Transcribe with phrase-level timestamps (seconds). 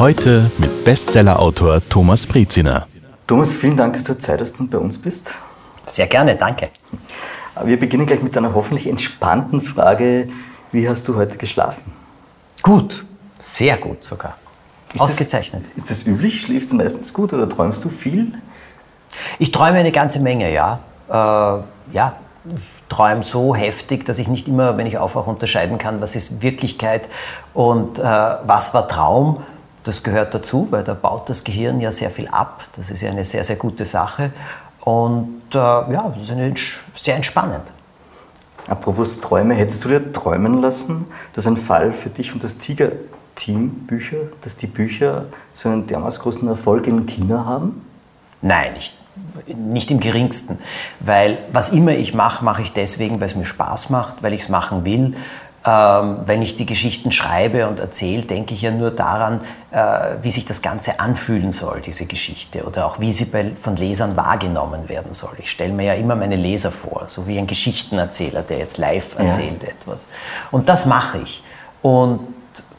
[0.00, 2.86] Heute mit Bestsellerautor Thomas Breziner.
[3.26, 5.34] Thomas, vielen Dank, dass du Zeit hast und bei uns bist.
[5.86, 6.70] Sehr gerne, danke.
[7.64, 10.30] Wir beginnen gleich mit einer hoffentlich entspannten Frage.
[10.72, 11.92] Wie hast du heute geschlafen?
[12.62, 13.04] Gut,
[13.38, 14.38] sehr gut sogar.
[14.94, 15.66] Ist Ausgezeichnet.
[15.74, 16.40] Das, ist das üblich?
[16.40, 18.32] Schläfst du meistens gut oder träumst du viel?
[19.38, 20.80] Ich träume eine ganze Menge, ja.
[21.10, 21.12] Äh,
[21.92, 22.14] ja,
[22.46, 26.40] ich träume so heftig, dass ich nicht immer, wenn ich aufwache, unterscheiden kann, was ist
[26.40, 27.10] Wirklichkeit
[27.52, 29.42] und äh, was war Traum.
[29.84, 32.64] Das gehört dazu, weil da baut das Gehirn ja sehr viel ab.
[32.76, 34.30] Das ist ja eine sehr, sehr gute Sache.
[34.80, 37.64] Und äh, ja, das ist sehr entspannend.
[38.66, 42.92] Apropos Träume, hättest du dir träumen lassen, dass ein Fall für dich und das Tiger
[43.34, 47.84] Team-Bücher, dass die Bücher so einen dermaßen großen Erfolg in China haben?
[48.42, 48.96] Nein, nicht,
[49.46, 50.58] nicht im geringsten.
[51.00, 54.42] Weil was immer ich mache, mache ich deswegen, weil es mir Spaß macht, weil ich
[54.42, 55.14] es machen will.
[55.62, 60.30] Ähm, wenn ich die Geschichten schreibe und erzähle, denke ich ja nur daran, äh, wie
[60.30, 64.88] sich das Ganze anfühlen soll, diese Geschichte, oder auch wie sie bei, von Lesern wahrgenommen
[64.88, 65.34] werden soll.
[65.38, 69.18] Ich stelle mir ja immer meine Leser vor, so wie ein Geschichtenerzähler, der jetzt live
[69.18, 69.68] erzählt ja.
[69.68, 70.06] etwas.
[70.50, 71.42] Und das mache ich.
[71.82, 72.20] Und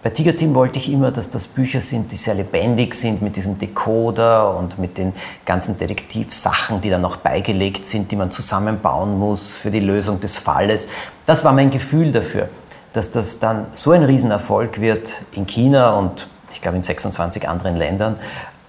[0.01, 3.35] bei Tiger Team wollte ich immer, dass das Bücher sind, die sehr lebendig sind mit
[3.35, 5.13] diesem Decoder und mit den
[5.45, 10.39] ganzen Detektivsachen, die dann noch beigelegt sind, die man zusammenbauen muss für die Lösung des
[10.39, 10.87] Falles.
[11.27, 12.49] Das war mein Gefühl dafür,
[12.93, 17.75] dass das dann so ein Riesenerfolg wird in China und ich glaube in 26 anderen
[17.75, 18.17] Ländern,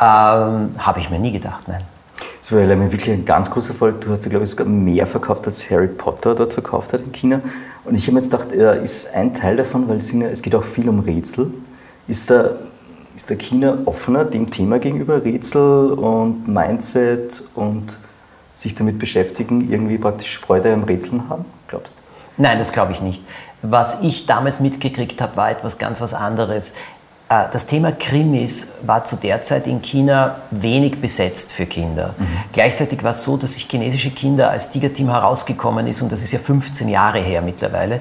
[0.00, 1.82] ähm, habe ich mir nie gedacht, nein.
[2.40, 4.00] Das war ja wirklich ein ganz großer Erfolg.
[4.00, 7.12] Du hast ja, glaube ich, sogar mehr verkauft, als Harry Potter dort verkauft hat in
[7.12, 7.40] China.
[7.84, 10.54] Und ich habe mir jetzt gedacht, ist ein Teil davon, weil es, ja, es geht
[10.54, 11.52] auch viel um Rätsel.
[12.08, 12.50] Ist da,
[13.14, 17.96] ist der China offener dem Thema gegenüber Rätsel und Mindset und
[18.54, 22.42] sich damit beschäftigen, irgendwie praktisch Freude am Rätseln haben, glaubst du?
[22.42, 23.22] Nein, das glaube ich nicht.
[23.62, 26.74] Was ich damals mitgekriegt habe, war etwas ganz was anderes.
[27.32, 32.14] Äh, das Thema Krimis war zu der Zeit in China wenig besetzt für Kinder.
[32.18, 32.26] Mhm.
[32.52, 36.32] Gleichzeitig war es so, dass sich chinesische Kinder als Tigerteam herausgekommen ist, und das ist
[36.32, 38.00] ja 15 Jahre her mittlerweile,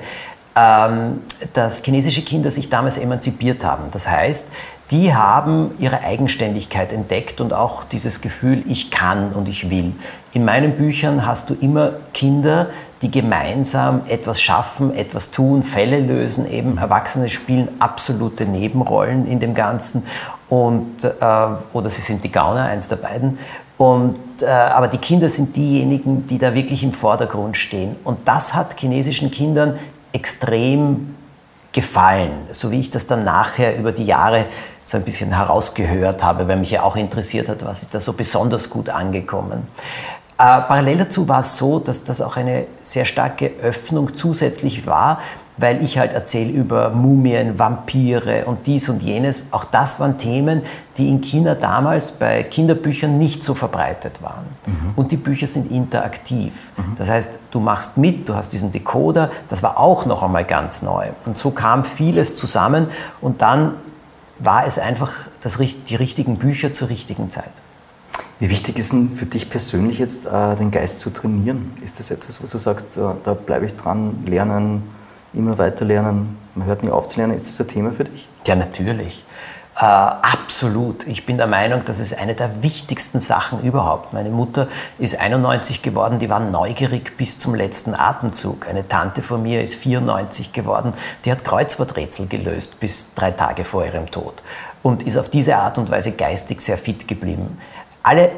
[0.56, 1.22] ähm,
[1.54, 3.86] dass chinesische Kinder sich damals emanzipiert haben.
[3.92, 4.50] Das heißt,
[4.92, 9.94] die haben ihre Eigenständigkeit entdeckt und auch dieses Gefühl, ich kann und ich will.
[10.34, 12.70] In meinen Büchern hast du immer Kinder,
[13.02, 16.50] die gemeinsam etwas schaffen, etwas tun, Fälle lösen.
[16.50, 20.04] Eben Erwachsene spielen absolute Nebenrollen in dem Ganzen
[20.48, 21.10] und, äh,
[21.74, 23.40] oder sie sind die Gauner, eins der beiden.
[23.78, 27.96] Und, äh, aber die Kinder sind diejenigen, die da wirklich im Vordergrund stehen.
[28.04, 29.80] Und das hat chinesischen Kindern
[30.14, 31.16] extrem
[31.72, 34.46] gefallen, so wie ich das dann nachher über die Jahre
[34.84, 38.14] so ein bisschen herausgehört habe, weil mich ja auch interessiert hat, was ist da so
[38.14, 39.68] besonders gut angekommen.
[40.42, 45.20] Äh, parallel dazu war es so, dass das auch eine sehr starke Öffnung zusätzlich war,
[45.58, 49.54] weil ich halt erzähle über Mumien, Vampire und dies und jenes.
[49.54, 50.64] Auch das waren Themen,
[50.98, 54.46] die in China damals bei Kinderbüchern nicht so verbreitet waren.
[54.66, 54.94] Mhm.
[54.96, 56.72] Und die Bücher sind interaktiv.
[56.76, 56.96] Mhm.
[56.96, 60.82] Das heißt, du machst mit, du hast diesen Decoder, das war auch noch einmal ganz
[60.82, 61.10] neu.
[61.28, 62.88] Und so kam vieles zusammen
[63.22, 63.76] und dann
[64.40, 67.52] war es einfach das, die richtigen Bücher zur richtigen Zeit.
[68.42, 71.76] Wie wichtig ist denn für dich persönlich jetzt, äh, den Geist zu trainieren?
[71.86, 74.82] Ist das etwas, wo du sagst, äh, da bleibe ich dran, lernen,
[75.32, 77.36] immer weiter lernen, man hört nie auf zu lernen?
[77.36, 78.28] Ist das ein Thema für dich?
[78.48, 79.24] Ja, natürlich.
[79.78, 81.06] Äh, absolut.
[81.06, 84.12] Ich bin der Meinung, das ist eine der wichtigsten Sachen überhaupt.
[84.12, 88.68] Meine Mutter ist 91 geworden, die war neugierig bis zum letzten Atemzug.
[88.68, 90.94] Eine Tante von mir ist 94 geworden,
[91.26, 94.42] die hat Kreuzworträtsel gelöst bis drei Tage vor ihrem Tod
[94.82, 97.60] und ist auf diese Art und Weise geistig sehr fit geblieben
[98.04, 98.32] alle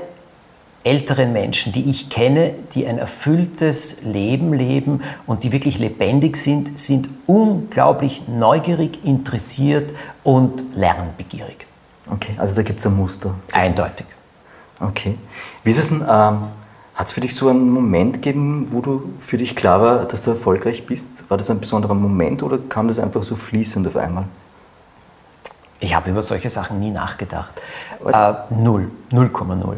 [0.83, 6.77] älteren Menschen, die ich kenne, die ein erfülltes Leben leben und die wirklich lebendig sind,
[6.77, 9.93] sind unglaublich neugierig, interessiert
[10.23, 11.65] und lernbegierig.
[12.09, 13.33] Okay, also da gibt es ein Muster.
[13.53, 14.05] Eindeutig.
[14.79, 15.17] Okay.
[15.63, 16.43] Wie ist es denn, ähm,
[16.95, 20.21] hat es für dich so einen Moment gegeben, wo du für dich klar war, dass
[20.21, 21.07] du erfolgreich bist?
[21.29, 24.25] War das ein besonderer Moment oder kam das einfach so fließend auf einmal?
[25.83, 27.61] Ich habe über solche Sachen nie nachgedacht.
[28.05, 29.75] Äh, null, 0,0.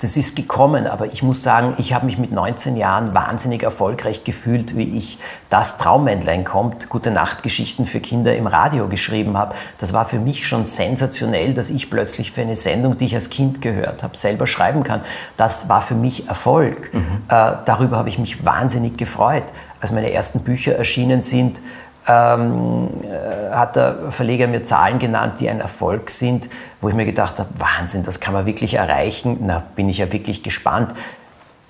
[0.00, 4.24] das ist gekommen, aber ich muss sagen, ich habe mich mit 19 Jahren wahnsinnig erfolgreich
[4.24, 5.18] gefühlt, wie ich
[5.48, 9.54] das Traummännlein kommt, gute Nachtgeschichten für Kinder im Radio geschrieben habe.
[9.78, 13.30] Das war für mich schon sensationell, dass ich plötzlich für eine Sendung, die ich als
[13.30, 15.02] Kind gehört habe, selber schreiben kann.
[15.36, 16.92] Das war für mich Erfolg.
[16.92, 17.22] Mhm.
[17.28, 19.44] Äh, darüber habe ich mich wahnsinnig gefreut.
[19.80, 21.60] Als meine ersten Bücher erschienen sind,
[22.10, 26.48] ähm, äh, hat der Verleger mir Zahlen genannt, die ein Erfolg sind,
[26.80, 29.38] wo ich mir gedacht habe, Wahnsinn, das kann man wirklich erreichen.
[29.42, 30.92] Na, bin ich ja wirklich gespannt.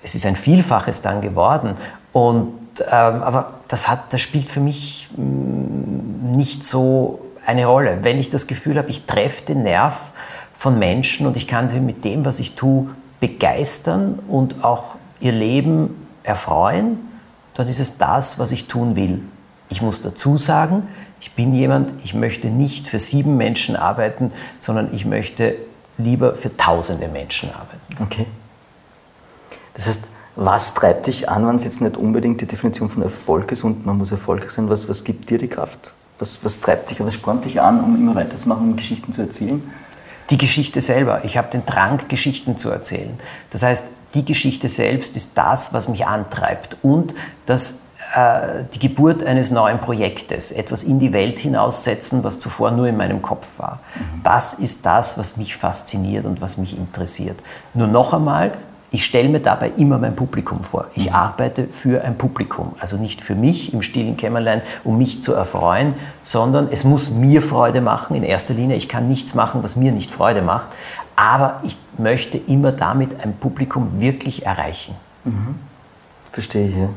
[0.01, 1.75] Es ist ein Vielfaches dann geworden.
[2.11, 7.99] Und, ähm, aber das, hat, das spielt für mich mm, nicht so eine Rolle.
[8.01, 10.11] Wenn ich das Gefühl habe, ich treffe den Nerv
[10.57, 12.89] von Menschen und ich kann sie mit dem, was ich tue,
[13.19, 16.97] begeistern und auch ihr Leben erfreuen,
[17.53, 19.21] dann ist es das, was ich tun will.
[19.71, 20.87] Ich muss dazu sagen,
[21.21, 25.55] ich bin jemand, ich möchte nicht für sieben Menschen arbeiten, sondern ich möchte
[25.97, 28.03] lieber für tausende Menschen arbeiten.
[28.03, 28.27] Okay.
[29.73, 30.03] Das heißt,
[30.35, 33.85] was treibt dich an, wenn es jetzt nicht unbedingt die Definition von Erfolg ist und
[33.85, 34.69] man muss erfolgreich sein?
[34.69, 35.93] Was, was gibt dir die Kraft?
[36.19, 39.63] Was, was treibt dich, was spornt dich an, um immer weiterzumachen, um Geschichten zu erzählen?
[40.29, 41.23] Die Geschichte selber.
[41.23, 43.17] Ich habe den Drang, Geschichten zu erzählen.
[43.49, 47.15] Das heißt, die Geschichte selbst ist das, was mich antreibt und
[47.45, 47.81] das
[48.73, 53.21] die Geburt eines neuen Projektes, etwas in die Welt hinaussetzen, was zuvor nur in meinem
[53.21, 53.79] Kopf war.
[53.95, 54.23] Mhm.
[54.23, 57.39] Das ist das, was mich fasziniert und was mich interessiert.
[57.73, 58.53] Nur noch einmal,
[58.93, 60.87] ich stelle mir dabei immer mein Publikum vor.
[60.95, 61.15] Ich mhm.
[61.15, 65.93] arbeite für ein Publikum, also nicht für mich im stillen Kämmerlein, um mich zu erfreuen,
[66.23, 68.75] sondern es muss mir Freude machen in erster Linie.
[68.75, 70.67] Ich kann nichts machen, was mir nicht Freude macht,
[71.15, 74.95] aber ich möchte immer damit ein Publikum wirklich erreichen.
[75.23, 75.55] Mhm.
[76.31, 76.89] Verstehe ich, ja.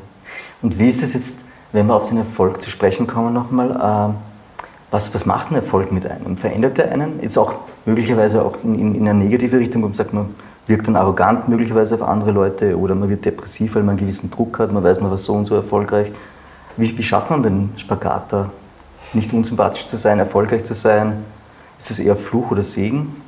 [0.64, 1.36] Und wie ist es jetzt,
[1.72, 4.14] wenn wir auf den Erfolg zu sprechen kommen nochmal, äh,
[4.90, 6.38] was, was macht ein Erfolg mit einem?
[6.38, 7.20] Verändert er einen?
[7.20, 7.52] Jetzt auch
[7.84, 10.34] möglicherweise auch in, in, in eine negative Richtung, man sagt, man
[10.66, 14.30] wirkt dann arrogant möglicherweise auf andere Leute oder man wird depressiv, weil man einen gewissen
[14.30, 16.10] Druck hat, man weiß, man war so und so erfolgreich.
[16.78, 18.48] Wie, wie schafft man den Spagat da?
[19.12, 21.24] Nicht unsympathisch zu sein, erfolgreich zu sein?
[21.78, 23.20] Ist das eher Fluch oder Segen?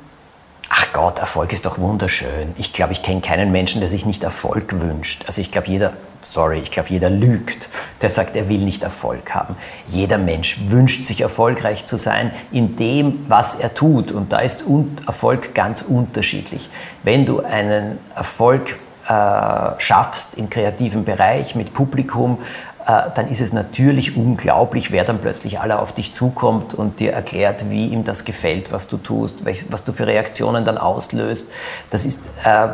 [0.69, 2.55] Ach Gott, Erfolg ist doch wunderschön.
[2.57, 5.23] Ich glaube, ich kenne keinen Menschen, der sich nicht Erfolg wünscht.
[5.27, 5.93] Also ich glaube, jeder,
[6.33, 7.69] sorry, ich glaube, jeder lügt,
[8.01, 9.55] der sagt, er will nicht Erfolg haben.
[9.87, 14.11] Jeder Mensch wünscht sich erfolgreich zu sein in dem, was er tut.
[14.11, 14.63] Und da ist
[15.05, 16.69] Erfolg ganz unterschiedlich.
[17.03, 18.77] Wenn du einen Erfolg
[19.07, 22.39] äh, schaffst im kreativen Bereich mit Publikum,
[22.85, 27.13] äh, dann ist es natürlich unglaublich, wer dann plötzlich alle auf dich zukommt und dir
[27.13, 31.49] erklärt, wie ihm das gefällt, was du tust, was du für Reaktionen dann auslöst.
[31.89, 32.67] Das ist äh,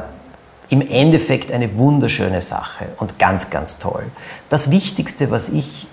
[0.74, 4.06] im Endeffekt eine wunderschöne Sache und ganz, ganz toll.
[4.50, 5.86] Das Wichtigste, was ich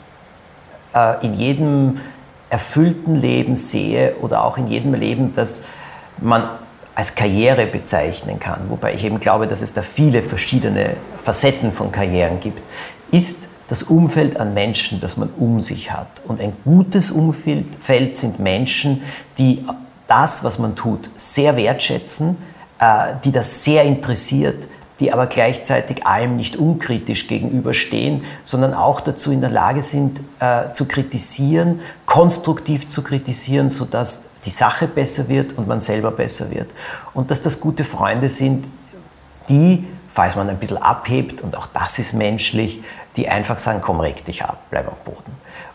[0.94, 2.00] äh, in jedem
[2.48, 5.64] erfüllten Leben sehe oder auch in jedem Leben, das
[6.16, 6.48] man
[6.94, 11.92] als Karriere bezeichnen kann, wobei ich eben glaube, dass es da viele verschiedene Facetten von
[11.92, 12.62] Karrieren gibt,
[13.10, 16.22] ist das Umfeld an Menschen, das man um sich hat.
[16.26, 19.02] Und ein gutes Umfeld sind Menschen,
[19.36, 19.62] die
[20.08, 22.38] das, was man tut, sehr wertschätzen,
[23.24, 24.66] die das sehr interessiert,
[25.00, 30.72] die aber gleichzeitig allem nicht unkritisch gegenüberstehen, sondern auch dazu in der Lage sind, äh,
[30.72, 36.70] zu kritisieren, konstruktiv zu kritisieren, sodass die Sache besser wird und man selber besser wird.
[37.12, 38.68] Und dass das gute Freunde sind,
[39.48, 42.82] die falls man ein bisschen abhebt, und auch das ist menschlich,
[43.16, 45.32] die einfach sagen, komm, reg dich ab, bleib am Boden.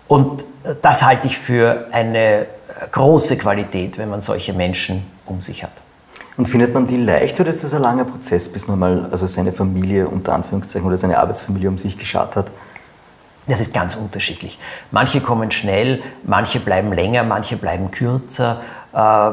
[0.08, 2.46] Und äh, das halte ich für eine äh,
[2.92, 5.72] große Qualität, wenn man solche Menschen um sich hat.
[6.38, 9.26] Und findet man die leicht oder ist das ein langer Prozess, bis man mal also
[9.28, 12.52] seine Familie unter Anführungszeichen oder seine Arbeitsfamilie um sich geschaut hat?
[13.48, 14.60] Das ist ganz unterschiedlich.
[14.92, 18.62] Manche kommen schnell, manche bleiben länger, manche bleiben kürzer.
[18.94, 19.32] Äh,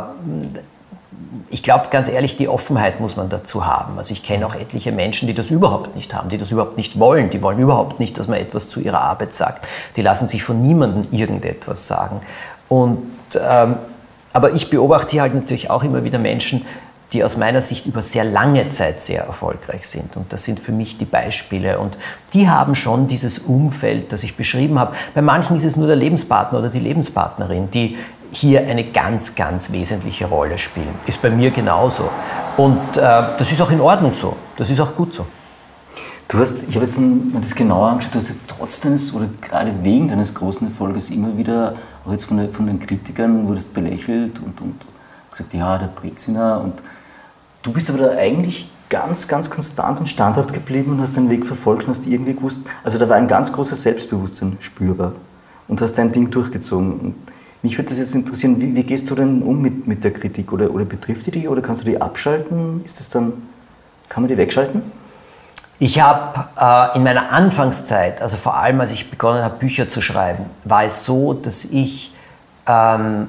[1.48, 3.96] ich glaube ganz ehrlich, die Offenheit muss man dazu haben.
[3.96, 6.98] Also ich kenne auch etliche Menschen, die das überhaupt nicht haben, die das überhaupt nicht
[7.00, 7.30] wollen.
[7.30, 9.66] Die wollen überhaupt nicht, dass man etwas zu ihrer Arbeit sagt.
[9.96, 12.20] Die lassen sich von niemandem irgendetwas sagen.
[12.68, 13.76] Und, ähm,
[14.32, 16.64] aber ich beobachte hier halt natürlich auch immer wieder Menschen,
[17.12, 20.16] die aus meiner Sicht über sehr lange Zeit sehr erfolgreich sind.
[20.16, 21.78] Und das sind für mich die Beispiele.
[21.78, 21.98] Und
[22.32, 24.94] die haben schon dieses Umfeld, das ich beschrieben habe.
[25.14, 27.98] Bei manchen ist es nur der Lebenspartner oder die Lebenspartnerin, die
[28.30, 30.94] hier eine ganz, ganz wesentliche Rolle spielen.
[31.06, 32.08] Ist bei mir genauso.
[32.56, 34.36] Und äh, das ist auch in Ordnung so.
[34.56, 35.26] Das ist auch gut so.
[36.28, 39.26] Du hast, ich habe jetzt mir das genauer angeschaut, du hast ja trotz deines oder
[39.42, 41.74] gerade wegen deines großen Erfolges immer wieder,
[42.06, 44.80] auch jetzt von, den, von den Kritikern, wurdest belächelt und, und
[45.30, 46.62] gesagt, ja, der Breziner.
[46.62, 46.74] Und
[47.62, 51.46] du bist aber da eigentlich ganz, ganz konstant und standhaft geblieben und hast deinen Weg
[51.46, 55.12] verfolgt und hast irgendwie gewusst, also da war ein ganz großes Selbstbewusstsein spürbar
[55.68, 56.92] und hast dein Ding durchgezogen.
[57.00, 57.14] Und
[57.62, 60.52] mich würde das jetzt interessieren, wie, wie, gehst du denn um mit, mit der Kritik?
[60.52, 62.84] Oder, oder betrifft die dich oder kannst du die abschalten?
[62.84, 63.32] Ist das dann,
[64.08, 64.82] Kann man die wegschalten?
[65.78, 70.00] Ich habe äh, in meiner Anfangszeit, also vor allem als ich begonnen habe, Bücher zu
[70.00, 72.14] schreiben, war es so, dass ich
[72.66, 73.28] ähm,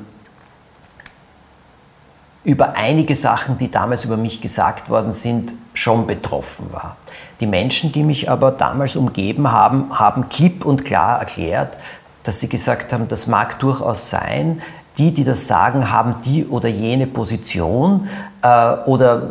[2.44, 6.98] über einige Sachen, die damals über mich gesagt worden sind, schon betroffen war.
[7.40, 11.78] Die Menschen, die mich aber damals umgeben haben, haben klipp und klar erklärt,
[12.24, 14.62] dass sie gesagt haben, das mag durchaus sein,
[14.98, 18.08] die, die das sagen, haben die oder jene Position
[18.44, 19.24] äh, oder äh,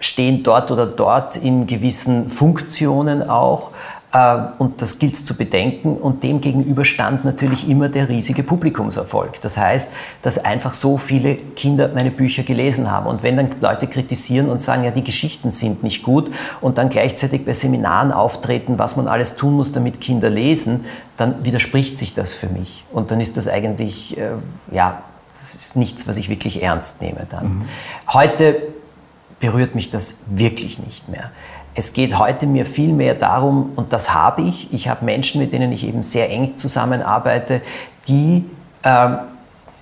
[0.00, 3.70] stehen dort oder dort in gewissen Funktionen auch.
[4.12, 5.96] Äh, und das gilt es zu bedenken.
[5.96, 9.40] Und dem gegenüber stand natürlich immer der riesige Publikumserfolg.
[9.40, 9.88] Das heißt,
[10.22, 13.06] dass einfach so viele Kinder meine Bücher gelesen haben.
[13.06, 16.88] Und wenn dann Leute kritisieren und sagen, ja, die Geschichten sind nicht gut und dann
[16.88, 20.84] gleichzeitig bei Seminaren auftreten, was man alles tun muss, damit Kinder lesen,
[21.16, 22.84] dann widerspricht sich das für mich.
[22.92, 24.30] Und dann ist das eigentlich, äh,
[24.70, 25.02] ja,
[25.40, 27.44] das ist nichts, was ich wirklich ernst nehme dann.
[27.44, 27.62] Mhm.
[28.12, 28.62] Heute
[29.40, 31.32] berührt mich das wirklich nicht mehr.
[31.74, 35.52] Es geht heute mir viel mehr darum, und das habe ich, ich habe Menschen, mit
[35.52, 37.62] denen ich eben sehr eng zusammenarbeite,
[38.08, 38.44] die
[38.84, 39.18] ähm,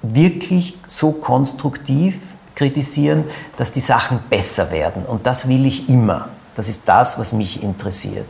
[0.02, 2.18] wirklich so konstruktiv
[2.54, 3.25] kritisieren,
[3.56, 5.04] dass die Sachen besser werden.
[5.04, 6.28] Und das will ich immer.
[6.54, 8.26] Das ist das, was mich interessiert.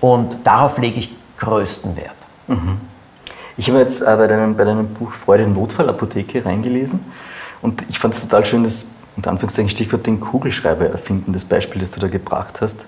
[0.00, 2.16] Und darauf lege ich größten Wert.
[2.46, 2.80] Mhm.
[3.56, 7.00] Ich habe jetzt äh, bei, deinem, bei deinem Buch Freude Notfallapotheke reingelesen
[7.60, 11.80] und ich fand es total schön, dass unter Anführungszeichen Stichwort den Kugelschreiber erfinden, das Beispiel,
[11.80, 12.86] das du da gebracht hast.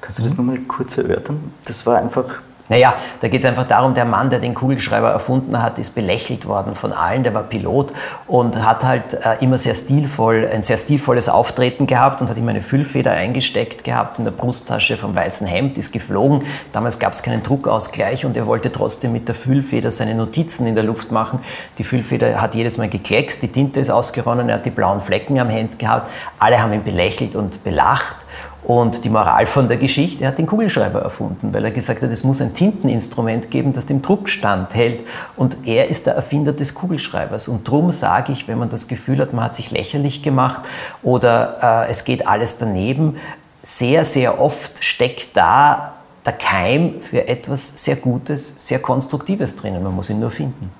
[0.00, 1.52] Kannst du das nochmal kurz erörtern?
[1.64, 5.60] Das war einfach naja, da geht es einfach darum, der Mann, der den Kugelschreiber erfunden
[5.62, 7.92] hat, ist belächelt worden von allen, der war Pilot
[8.26, 12.50] und hat halt äh, immer sehr stilvoll, ein sehr stilvolles Auftreten gehabt und hat immer
[12.50, 16.42] eine Füllfeder eingesteckt gehabt in der Brusttasche vom weißen Hemd, ist geflogen.
[16.72, 20.74] Damals gab es keinen Druckausgleich und er wollte trotzdem mit der Füllfeder seine Notizen in
[20.74, 21.40] der Luft machen.
[21.76, 25.38] Die Füllfeder hat jedes Mal gekleckst, die Tinte ist ausgeronnen, er hat die blauen Flecken
[25.38, 26.10] am Hemd gehabt.
[26.38, 28.16] Alle haben ihn belächelt und belacht
[28.64, 32.10] und die Moral von der Geschichte, er hat den Kugelschreiber erfunden, weil er gesagt hat,
[32.10, 35.00] es muss ein Tinteninstrument geben, das dem Druck standhält.
[35.36, 37.48] Und er ist der Erfinder des Kugelschreibers.
[37.48, 40.62] Und darum sage ich, wenn man das Gefühl hat, man hat sich lächerlich gemacht
[41.02, 43.16] oder äh, es geht alles daneben,
[43.62, 45.94] sehr, sehr oft steckt da
[46.24, 49.82] der Keim für etwas sehr Gutes, sehr Konstruktives drinnen.
[49.82, 50.70] Man muss ihn nur finden.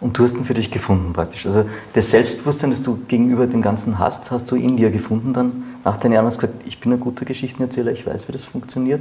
[0.00, 1.46] Und du hast ihn für dich gefunden praktisch.
[1.46, 5.67] Also das Selbstbewusstsein, das du gegenüber dem Ganzen hast, hast du in dir gefunden dann
[5.88, 8.44] nach den Jahren hast du gesagt, ich bin ein guter Geschichtenerzähler, ich weiß, wie das
[8.44, 9.00] funktioniert?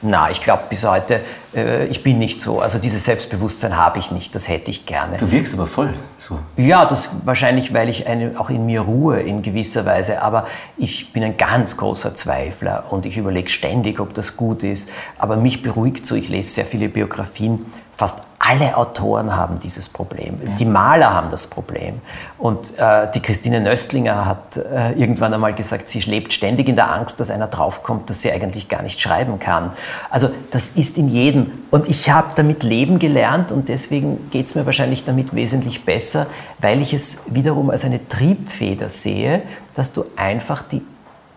[0.00, 1.20] Na, ich glaube bis heute,
[1.54, 2.60] äh, ich bin nicht so.
[2.60, 5.18] Also dieses Selbstbewusstsein habe ich nicht, das hätte ich gerne.
[5.18, 6.38] Du wirkst aber voll so.
[6.56, 10.22] Ja, das wahrscheinlich, weil ich eine, auch in mir ruhe in gewisser Weise.
[10.22, 10.46] Aber
[10.78, 14.88] ich bin ein ganz großer Zweifler und ich überlege ständig, ob das gut ist.
[15.18, 20.40] Aber mich beruhigt so, ich lese sehr viele Biografien Fast alle Autoren haben dieses Problem.
[20.44, 20.54] Ja.
[20.54, 22.00] Die Maler haben das Problem.
[22.38, 26.92] Und äh, die Christine Nöstlinger hat äh, irgendwann einmal gesagt, sie lebt ständig in der
[26.92, 29.70] Angst, dass einer draufkommt, dass sie eigentlich gar nicht schreiben kann.
[30.10, 31.52] Also das ist in jedem.
[31.70, 36.26] Und ich habe damit leben gelernt und deswegen geht es mir wahrscheinlich damit wesentlich besser,
[36.58, 39.42] weil ich es wiederum als eine Triebfeder sehe,
[39.74, 40.82] dass du einfach die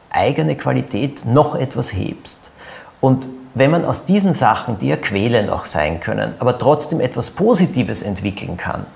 [0.10, 2.50] eigene Qualität noch etwas hebst.
[3.06, 7.30] Und wenn man aus diesen Sachen, die ja quälend auch sein können, aber trotzdem etwas
[7.30, 8.88] Positives entwickeln kann,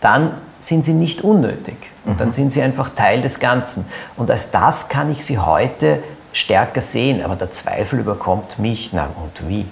[0.00, 1.74] dann sind sie nicht unnötig.
[2.04, 2.32] Und dann mhm.
[2.32, 3.84] sind sie einfach Teil des Ganzen.
[4.16, 7.20] Und als das kann ich sie heute stärker sehen.
[7.24, 8.92] Aber der Zweifel überkommt mich.
[8.92, 9.66] Na und wie?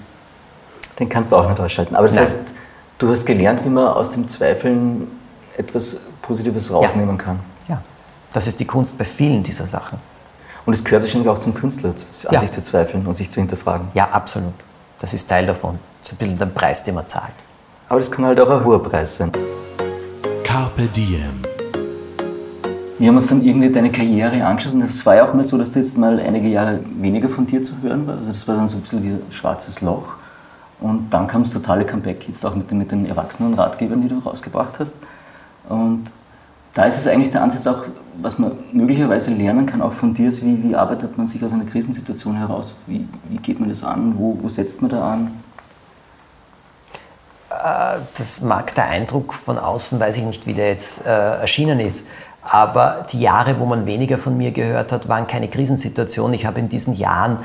[0.99, 1.95] Den kannst du auch nicht ausschalten.
[1.95, 2.25] Aber das Nein.
[2.25, 2.35] heißt,
[2.97, 5.07] du hast gelernt, wie man aus dem Zweifeln
[5.55, 7.23] etwas Positives rausnehmen ja.
[7.23, 7.39] kann.
[7.69, 7.81] Ja,
[8.33, 9.97] das ist die Kunst bei vielen dieser Sachen.
[10.65, 12.39] Und es gehört wahrscheinlich auch zum Künstler, an ja.
[12.39, 13.87] sich zu zweifeln und sich zu hinterfragen.
[13.93, 14.53] Ja, absolut.
[14.99, 15.79] Das ist Teil davon.
[15.99, 17.33] Das ist ein bisschen der Preis, den man zahlt.
[17.89, 19.31] Aber das kann halt auch ein hoher Preis sein.
[20.43, 21.41] Carpe Diem.
[22.99, 25.57] Wir haben uns dann irgendwie deine Karriere angeschaut und es war ja auch mal so,
[25.57, 28.17] dass du jetzt mal einige Jahre weniger von dir zu hören war.
[28.17, 30.05] Also das war dann so ein bisschen wie ein schwarzes Loch.
[30.79, 34.07] Und dann kam das totale Comeback, jetzt auch mit den, mit den erwachsenen Ratgebern, die
[34.07, 34.95] du rausgebracht hast.
[35.67, 36.05] Und
[36.73, 37.83] da ist es eigentlich der Ansatz auch,
[38.21, 41.53] was man möglicherweise lernen kann, auch von dir, ist, wie, wie arbeitet man sich aus
[41.53, 42.75] einer Krisensituation heraus?
[42.87, 44.17] Wie, wie geht man das an?
[44.17, 45.31] Wo, wo setzt man da an?
[47.49, 51.79] Äh, das mag der Eindruck von außen, weiß ich nicht, wie der jetzt äh, erschienen
[51.79, 52.07] ist.
[52.43, 56.33] Aber die Jahre, wo man weniger von mir gehört hat, waren keine Krisensituation.
[56.33, 57.37] Ich habe in diesen Jahren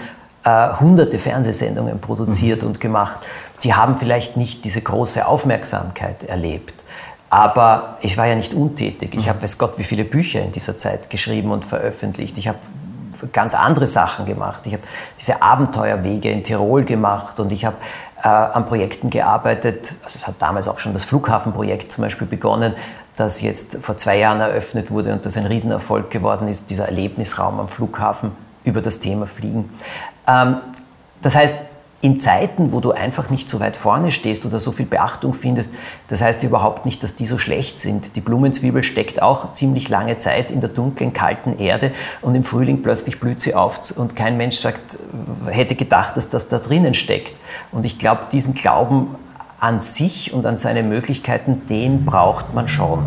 [0.44, 2.68] äh, hunderte Fernsehsendungen produziert mhm.
[2.68, 3.20] und gemacht.
[3.58, 6.84] Sie haben vielleicht nicht diese große Aufmerksamkeit erlebt.
[7.28, 9.14] Aber ich war ja nicht untätig.
[9.14, 12.38] Ich habe, weiß Gott, wie viele Bücher in dieser Zeit geschrieben und veröffentlicht.
[12.38, 12.58] Ich habe
[13.32, 14.66] ganz andere Sachen gemacht.
[14.66, 14.82] Ich habe
[15.18, 17.76] diese Abenteuerwege in Tirol gemacht und ich habe
[18.22, 19.94] äh, an Projekten gearbeitet.
[20.04, 22.74] Also es hat damals auch schon das Flughafenprojekt zum Beispiel begonnen,
[23.16, 27.58] das jetzt vor zwei Jahren eröffnet wurde und das ein Riesenerfolg geworden ist, dieser Erlebnisraum
[27.58, 28.32] am Flughafen
[28.64, 29.68] über das Thema fliegen.
[30.28, 30.58] Ähm,
[31.22, 31.54] das heißt,
[32.06, 35.74] in Zeiten, wo du einfach nicht so weit vorne stehst oder so viel Beachtung findest,
[36.06, 38.14] das heißt überhaupt nicht, dass die so schlecht sind.
[38.14, 41.90] Die Blumenzwiebel steckt auch ziemlich lange Zeit in der dunklen, kalten Erde
[42.22, 44.98] und im Frühling plötzlich blüht sie auf und kein Mensch sagt,
[45.48, 47.32] hätte gedacht, dass das da drinnen steckt.
[47.72, 49.16] Und ich glaube, diesen Glauben
[49.58, 53.00] an sich und an seine Möglichkeiten, den braucht man schon.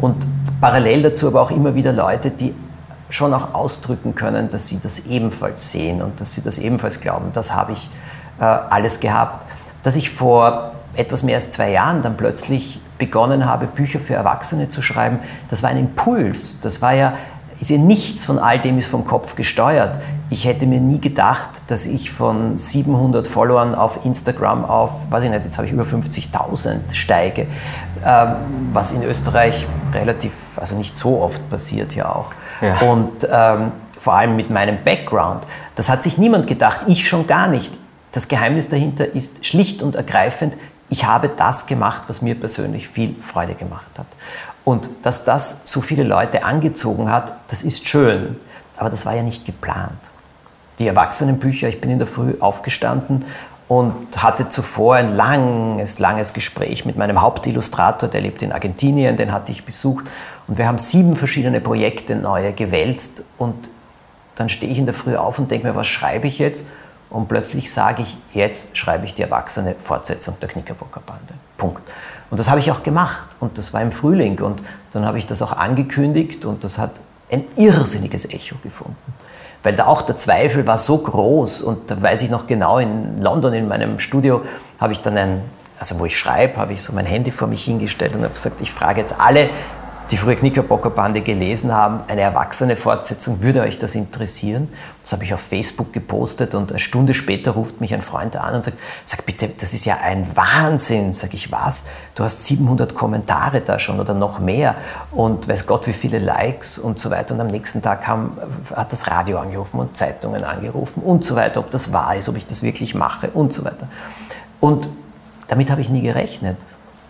[0.00, 0.26] Und
[0.58, 2.54] parallel dazu aber auch immer wieder Leute, die
[3.10, 7.26] schon auch ausdrücken können, dass sie das ebenfalls sehen und dass sie das ebenfalls glauben.
[7.34, 7.90] Das habe ich
[8.40, 9.44] äh, alles gehabt.
[9.82, 14.68] Dass ich vor etwas mehr als zwei Jahren dann plötzlich begonnen habe, Bücher für Erwachsene
[14.68, 16.60] zu schreiben, das war ein Impuls.
[16.60, 17.14] Das war ja,
[17.60, 19.98] ist ja nichts von all dem ist vom Kopf gesteuert.
[20.30, 25.30] Ich hätte mir nie gedacht, dass ich von 700 Followern auf Instagram auf, weiß ich
[25.30, 27.46] nicht, jetzt habe ich über 50.000 steige,
[28.04, 28.34] ähm,
[28.72, 32.32] was in Österreich relativ, also nicht so oft passiert ja auch.
[32.60, 32.78] Ja.
[32.88, 37.48] Und ähm, vor allem mit meinem Background, das hat sich niemand gedacht, ich schon gar
[37.48, 37.76] nicht.
[38.12, 40.56] Das Geheimnis dahinter ist schlicht und ergreifend,
[40.90, 44.06] ich habe das gemacht, was mir persönlich viel Freude gemacht hat.
[44.64, 48.36] Und dass das so viele Leute angezogen hat, das ist schön,
[48.76, 49.98] aber das war ja nicht geplant.
[50.78, 53.24] Die Erwachsenenbücher, ich bin in der Früh aufgestanden
[53.66, 59.32] und hatte zuvor ein langes, langes Gespräch mit meinem Hauptillustrator, der lebt in Argentinien, den
[59.32, 60.06] hatte ich besucht.
[60.46, 63.68] Und wir haben sieben verschiedene Projekte neue gewälzt und
[64.36, 66.68] dann stehe ich in der Früh auf und denke mir, was schreibe ich jetzt?
[67.10, 71.34] Und plötzlich sage ich, jetzt schreibe ich die erwachsene Fortsetzung der Knickerbocker Bande.
[71.56, 71.82] Punkt.
[72.30, 73.28] Und das habe ich auch gemacht.
[73.40, 74.40] Und das war im Frühling.
[74.40, 77.00] Und dann habe ich das auch angekündigt und das hat
[77.30, 78.96] ein irrsinniges Echo gefunden.
[79.62, 81.62] Weil da auch der Zweifel war so groß.
[81.62, 84.42] Und da weiß ich noch genau, in London in meinem Studio
[84.78, 85.42] habe ich dann ein,
[85.80, 88.60] also wo ich schreibe, habe ich so mein Handy vor mich hingestellt und habe gesagt,
[88.60, 89.48] ich frage jetzt alle
[90.10, 94.68] die früher Knickerbocker Bande gelesen haben, eine erwachsene Fortsetzung, würde euch das interessieren?
[95.02, 98.54] Das habe ich auf Facebook gepostet und eine Stunde später ruft mich ein Freund an
[98.54, 101.12] und sagt, sag bitte, das ist ja ein Wahnsinn.
[101.12, 101.84] Sag ich, was?
[102.14, 104.76] Du hast 700 Kommentare da schon oder noch mehr
[105.10, 107.34] und weiß Gott, wie viele Likes und so weiter.
[107.34, 108.38] Und am nächsten Tag haben,
[108.74, 112.36] hat das Radio angerufen und Zeitungen angerufen und so weiter, ob das wahr ist, ob
[112.36, 113.88] ich das wirklich mache und so weiter.
[114.60, 114.88] Und
[115.48, 116.56] damit habe ich nie gerechnet.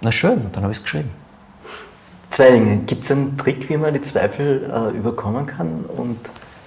[0.00, 1.10] Na schön, und dann habe ich es geschrieben.
[2.30, 2.78] Zwei Dinge.
[2.78, 5.84] Gibt es einen Trick, wie man die Zweifel äh, überkommen kann?
[5.84, 6.18] Und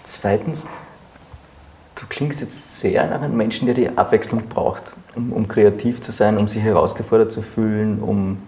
[0.04, 0.66] zweitens,
[1.96, 4.84] du klingst jetzt sehr nach einem Menschen, der die Abwechslung braucht,
[5.16, 8.42] um, um kreativ zu sein, um sich herausgefordert zu fühlen, um,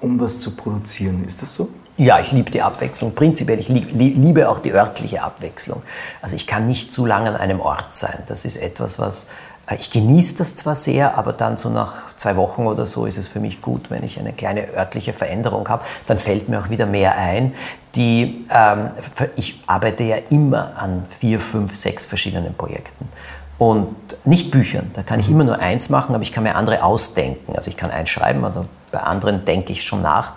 [0.00, 1.24] um was zu produzieren.
[1.26, 1.68] Ist das so?
[1.96, 3.14] Ja, ich liebe die Abwechslung.
[3.14, 5.82] Prinzipiell, ich liebe auch die örtliche Abwechslung.
[6.22, 8.18] Also ich kann nicht zu lange an einem Ort sein.
[8.26, 9.28] Das ist etwas, was
[9.72, 13.28] ich genieße das zwar sehr, aber dann so nach zwei Wochen oder so ist es
[13.28, 15.84] für mich gut, wenn ich eine kleine örtliche Veränderung habe.
[16.06, 17.54] Dann fällt mir auch wieder mehr ein.
[17.94, 18.90] Die, ähm,
[19.36, 23.08] ich arbeite ja immer an vier, fünf, sechs verschiedenen Projekten.
[23.56, 26.82] Und nicht Büchern, da kann ich immer nur eins machen, aber ich kann mir andere
[26.82, 27.56] ausdenken.
[27.56, 30.34] Also ich kann eins schreiben, oder bei anderen denke ich schon nach.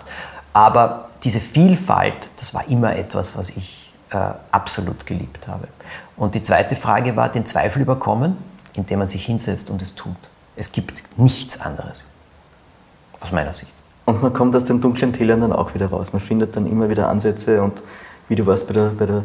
[0.54, 4.16] Aber diese Vielfalt, das war immer etwas, was ich äh,
[4.52, 5.68] absolut geliebt habe.
[6.16, 8.38] Und die zweite Frage war, den Zweifel überkommen
[8.78, 10.16] indem man sich hinsetzt und es tut.
[10.56, 12.06] Es gibt nichts anderes.
[13.20, 13.72] Aus meiner Sicht.
[14.04, 16.12] Und man kommt aus den dunklen Tälern dann auch wieder raus.
[16.12, 17.82] Man findet dann immer wieder Ansätze und
[18.28, 19.24] wie du warst bei der, bei der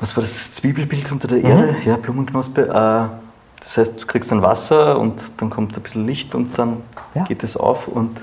[0.00, 1.44] was war das Zwiebelbild unter der mhm.
[1.44, 1.76] Erde?
[1.84, 2.62] Ja, Blumenknospe.
[2.62, 3.16] Äh,
[3.60, 6.78] das heißt, du kriegst dann Wasser und dann kommt ein bisschen Licht und dann
[7.14, 7.24] ja.
[7.24, 8.20] geht es auf und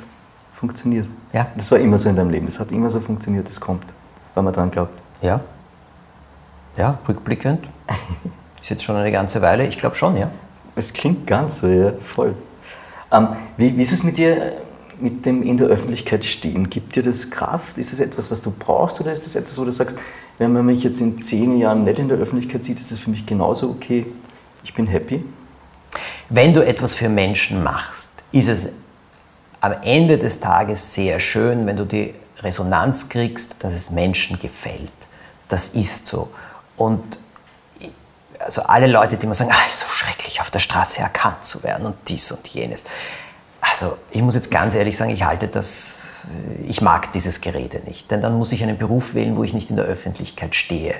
[0.55, 1.07] funktioniert.
[1.31, 1.47] Ja.
[1.55, 2.47] Das war immer so in deinem Leben.
[2.47, 3.85] Es hat immer so funktioniert, es kommt,
[4.35, 4.99] weil man daran glaubt.
[5.21, 5.39] Ja.
[6.77, 7.67] Ja, rückblickend
[8.61, 10.29] Ist jetzt schon eine ganze Weile, ich glaube schon, ja.
[10.75, 12.35] Es klingt ganz so, ja, voll.
[13.11, 14.53] Ähm, wie, wie ist es mit dir,
[14.99, 16.69] mit dem in der Öffentlichkeit stehen?
[16.69, 17.77] Gibt dir das Kraft?
[17.77, 19.97] Ist es etwas, was du brauchst oder ist es etwas, wo du sagst,
[20.37, 23.09] wenn man mich jetzt in zehn Jahren nicht in der Öffentlichkeit sieht, ist es für
[23.09, 24.05] mich genauso okay,
[24.63, 25.23] ich bin happy?
[26.29, 28.69] Wenn du etwas für Menschen machst, ist es
[29.61, 34.91] am Ende des Tages sehr schön, wenn du die Resonanz kriegst, dass es Menschen gefällt.
[35.49, 36.29] Das ist so.
[36.77, 37.19] Und
[38.39, 41.63] also alle Leute, die immer sagen, ah, ist so schrecklich, auf der Straße erkannt zu
[41.63, 42.83] werden und dies und jenes.
[43.61, 46.11] Also ich muss jetzt ganz ehrlich sagen, ich halte das,
[46.65, 49.69] ich mag dieses Gerede nicht, denn dann muss ich einen Beruf wählen, wo ich nicht
[49.69, 50.95] in der Öffentlichkeit stehe.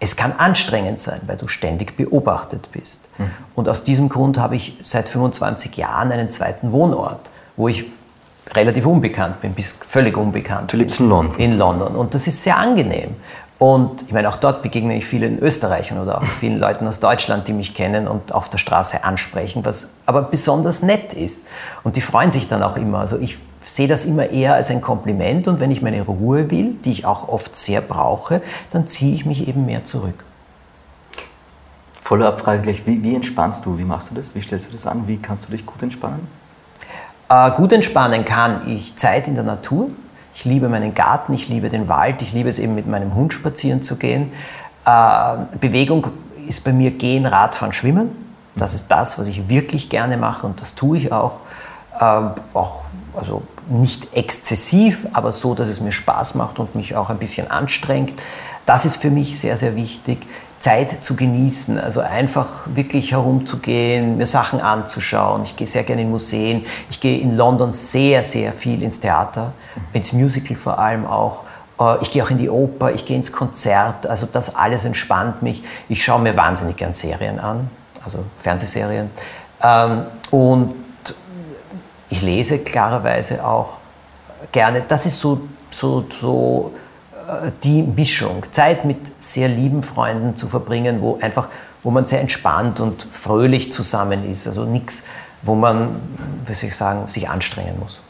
[0.00, 3.08] Es kann anstrengend sein, weil du ständig beobachtet bist.
[3.16, 3.30] Mhm.
[3.54, 7.86] Und aus diesem Grund habe ich seit 25 Jahren einen zweiten Wohnort, wo ich
[8.52, 10.72] relativ unbekannt bin, bis völlig unbekannt.
[10.72, 11.38] Du lebst in London.
[11.38, 11.96] In London.
[11.96, 13.16] Und das ist sehr angenehm.
[13.64, 17.48] Und ich meine, auch dort begegne ich vielen Österreichern oder auch vielen Leuten aus Deutschland,
[17.48, 21.46] die mich kennen und auf der Straße ansprechen, was aber besonders nett ist.
[21.82, 22.98] Und die freuen sich dann auch immer.
[22.98, 26.74] Also ich sehe das immer eher als ein Kompliment und wenn ich meine Ruhe will,
[26.84, 30.24] die ich auch oft sehr brauche, dann ziehe ich mich eben mehr zurück.
[32.02, 33.78] Volle Abfrage gleich, wie, wie entspannst du?
[33.78, 34.34] Wie machst du das?
[34.34, 35.08] Wie stellst du das an?
[35.08, 36.28] Wie kannst du dich gut entspannen?
[37.30, 39.88] Äh, gut entspannen kann ich Zeit in der Natur.
[40.34, 43.32] Ich liebe meinen Garten, ich liebe den Wald, ich liebe es eben mit meinem Hund
[43.32, 44.32] spazieren zu gehen.
[44.84, 46.08] Äh, Bewegung
[46.48, 48.10] ist bei mir Gehen, Radfahren, Schwimmen.
[48.56, 51.40] Das ist das, was ich wirklich gerne mache und das tue ich auch.
[51.98, 52.04] Äh,
[52.54, 52.82] auch
[53.16, 57.50] also nicht exzessiv, aber so, dass es mir Spaß macht und mich auch ein bisschen
[57.50, 58.20] anstrengt.
[58.66, 60.26] Das ist für mich sehr, sehr wichtig.
[60.64, 65.42] Zeit zu genießen, also einfach wirklich herumzugehen, mir Sachen anzuschauen.
[65.42, 66.64] Ich gehe sehr gerne in Museen.
[66.88, 69.52] Ich gehe in London sehr, sehr viel ins Theater,
[69.92, 71.42] ins Musical vor allem auch.
[71.78, 74.06] Äh, ich gehe auch in die Oper, ich gehe ins Konzert.
[74.06, 75.62] Also das alles entspannt mich.
[75.90, 77.68] Ich schaue mir wahnsinnig gern Serien an,
[78.02, 79.10] also Fernsehserien.
[79.62, 80.76] Ähm, und
[82.08, 83.76] ich lese klarerweise auch
[84.50, 84.80] gerne.
[84.88, 86.72] Das ist so, so, so
[87.62, 88.44] die Mischung.
[88.52, 91.48] Zeit mit sehr lieben Freunden zu verbringen, wo einfach,
[91.82, 94.46] wo man sehr entspannt und fröhlich zusammen ist.
[94.46, 95.04] Also nichts,
[95.42, 96.00] wo man,
[96.46, 98.00] wie soll ich sagen, sich anstrengen muss.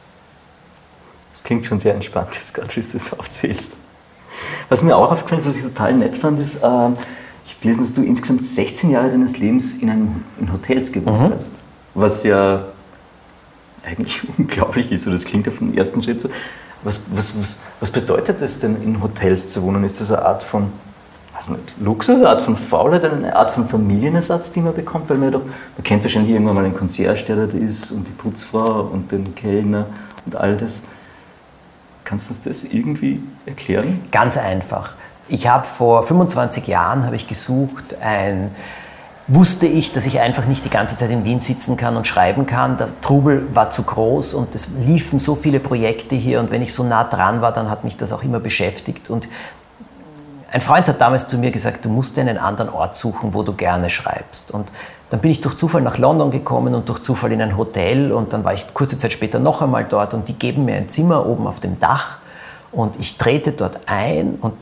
[1.33, 3.74] Das klingt schon sehr entspannt jetzt gerade, wie du das aufzählst.
[4.68, 6.92] Was mir auch aufgefallen ist, was ich total nett fand, ist, äh, ich habe
[7.61, 11.35] gelesen, dass du insgesamt 16 Jahre deines Lebens in, einem, in Hotels gewohnt mhm.
[11.35, 11.53] hast.
[11.94, 12.64] Was ja
[13.85, 16.31] eigentlich unglaublich ist, das klingt auf den ersten Schritt so.
[16.84, 19.84] Was, was, was, was bedeutet es denn, in Hotels zu wohnen?
[19.84, 20.72] Ist das eine Art von
[21.36, 25.10] also Luxus, eine Art von Faulheit, eine Art von Familienersatz, die man bekommt?
[25.10, 28.12] Weil man doch, man kennt wahrscheinlich irgendwann mal den Concierge, der da ist, und die
[28.12, 29.86] Putzfrau und den Kellner
[30.24, 30.84] und all das.
[32.04, 34.02] Kannst du uns das irgendwie erklären?
[34.12, 34.94] Ganz einfach.
[35.26, 38.50] Ich habe vor 25 Jahren habe ich gesucht ein
[39.26, 42.46] wusste ich, dass ich einfach nicht die ganze Zeit in Wien sitzen kann und schreiben
[42.46, 42.76] kann.
[42.76, 46.74] Der Trubel war zu groß und es liefen so viele Projekte hier und wenn ich
[46.74, 49.08] so nah dran war, dann hat mich das auch immer beschäftigt.
[49.08, 49.28] Und
[50.52, 53.42] ein Freund hat damals zu mir gesagt, du musst dir einen anderen Ort suchen, wo
[53.42, 54.50] du gerne schreibst.
[54.50, 54.70] Und
[55.08, 58.32] dann bin ich durch Zufall nach London gekommen und durch Zufall in ein Hotel und
[58.32, 61.26] dann war ich kurze Zeit später noch einmal dort und die geben mir ein Zimmer
[61.26, 62.18] oben auf dem Dach
[62.72, 64.54] und ich trete dort ein und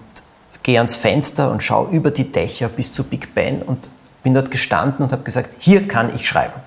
[0.62, 3.88] gehe ans Fenster und schaue über die Dächer bis zu Big Ben und
[4.22, 6.60] bin dort gestanden und habe gesagt, hier kann ich schreiben.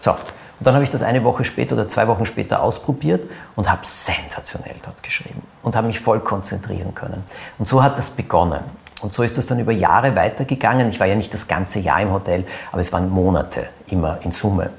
[0.00, 0.12] So,
[0.58, 3.82] und dann habe ich das eine Woche später oder zwei Wochen später ausprobiert und habe
[3.84, 7.22] sensationell dort geschrieben und habe mich voll konzentrieren können.
[7.58, 8.60] Und so hat das begonnen.
[9.00, 10.88] Und so ist das dann über Jahre weitergegangen.
[10.88, 14.32] Ich war ja nicht das ganze Jahr im Hotel, aber es waren Monate immer in
[14.32, 14.70] Summe.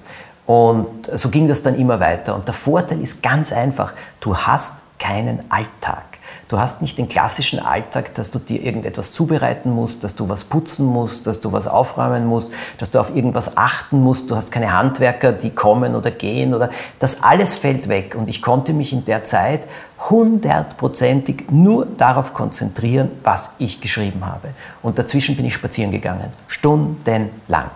[0.45, 2.35] Und so ging das dann immer weiter.
[2.35, 6.08] Und der Vorteil ist ganz einfach, du hast keinen Alltag.
[6.49, 10.43] Du hast nicht den klassischen Alltag, dass du dir irgendetwas zubereiten musst, dass du was
[10.43, 14.31] putzen musst, dass du was aufräumen musst, dass du auf irgendwas achten musst.
[14.31, 18.15] Du hast keine Handwerker, die kommen oder gehen oder das alles fällt weg.
[18.17, 19.67] Und ich konnte mich in der Zeit
[20.09, 24.49] hundertprozentig nur darauf konzentrieren, was ich geschrieben habe.
[24.81, 27.69] Und dazwischen bin ich spazieren gegangen, stundenlang.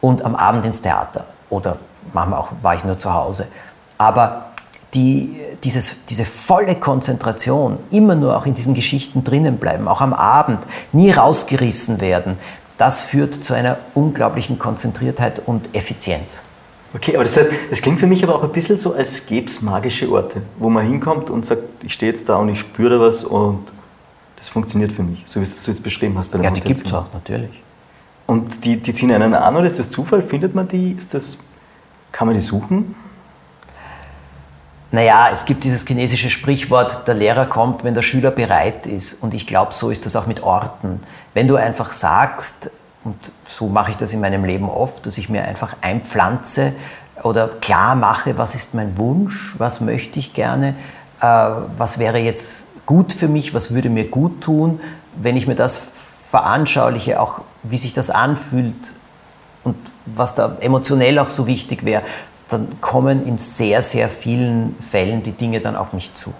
[0.00, 1.76] Und am Abend ins Theater oder
[2.12, 3.46] manchmal auch war ich nur zu Hause.
[3.96, 4.47] Aber
[4.94, 10.12] die, dieses, diese volle Konzentration, immer nur auch in diesen Geschichten drinnen bleiben, auch am
[10.12, 10.60] Abend,
[10.92, 12.38] nie rausgerissen werden,
[12.78, 16.42] das führt zu einer unglaublichen Konzentriertheit und Effizienz.
[16.94, 19.48] Okay, aber das heißt, das klingt für mich aber auch ein bisschen so, als gäbe
[19.48, 22.98] es magische Orte, wo man hinkommt und sagt, ich stehe jetzt da und ich spüre
[22.98, 23.60] was und
[24.36, 26.60] das funktioniert für mich, so wie du es jetzt beschrieben hast bei der Ja, die
[26.60, 27.62] gibt es auch, natürlich.
[28.26, 30.22] Und die, die ziehen einen an oder ist das Zufall?
[30.22, 30.92] Findet man die?
[30.92, 31.38] Ist das,
[32.12, 32.94] kann man die suchen?
[34.90, 39.22] Naja, es gibt dieses chinesische Sprichwort, der Lehrer kommt, wenn der Schüler bereit ist.
[39.22, 41.00] Und ich glaube, so ist das auch mit Orten.
[41.34, 42.70] Wenn du einfach sagst,
[43.04, 46.72] und so mache ich das in meinem Leben oft, dass ich mir einfach einpflanze
[47.22, 50.74] oder klar mache, was ist mein Wunsch, was möchte ich gerne,
[51.20, 54.80] äh, was wäre jetzt gut für mich, was würde mir gut tun,
[55.14, 55.80] wenn ich mir das
[56.30, 58.92] veranschauliche, auch wie sich das anfühlt
[59.64, 62.02] und was da emotionell auch so wichtig wäre,
[62.48, 66.32] dann kommen in sehr, sehr vielen Fällen die Dinge dann auf mich zu.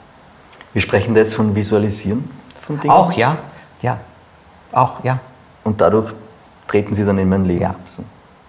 [0.72, 2.30] Wir sprechen da jetzt von Visualisieren
[2.68, 2.92] von Dingen?
[2.92, 3.38] Auch, ja.
[3.82, 3.98] ja.
[4.72, 5.18] Auch, ja.
[5.64, 6.12] Und dadurch
[6.68, 7.62] treten sie dann in mein Leben.
[7.62, 7.74] Ja.
[7.86, 8.04] So.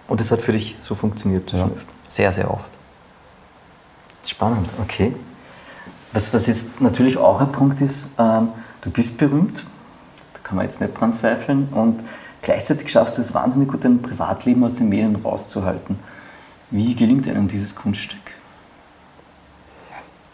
[0.06, 1.50] Und das hat für dich so funktioniert?
[1.52, 1.70] Ja.
[2.06, 2.70] Sehr, sehr oft.
[4.26, 5.14] Spannend, okay.
[6.12, 8.48] Was, was jetzt natürlich auch ein Punkt ist, ähm,
[8.82, 9.64] du bist berühmt,
[10.34, 12.02] da kann man jetzt nicht dran zweifeln, und
[12.42, 15.98] gleichzeitig schaffst du es wahnsinnig gut, dein Privatleben aus den Medien rauszuhalten.
[16.70, 18.18] Wie gelingt einem dieses Kunststück?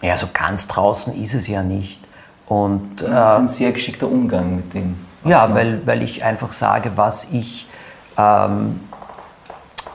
[0.02, 2.00] Ja, so ganz draußen ist es ja nicht.
[2.46, 4.96] Und, das ist ein äh, sehr geschickter Umgang mit dem.
[5.24, 7.66] Ja, weil, weil ich einfach sage, was ich,
[8.16, 8.80] ähm,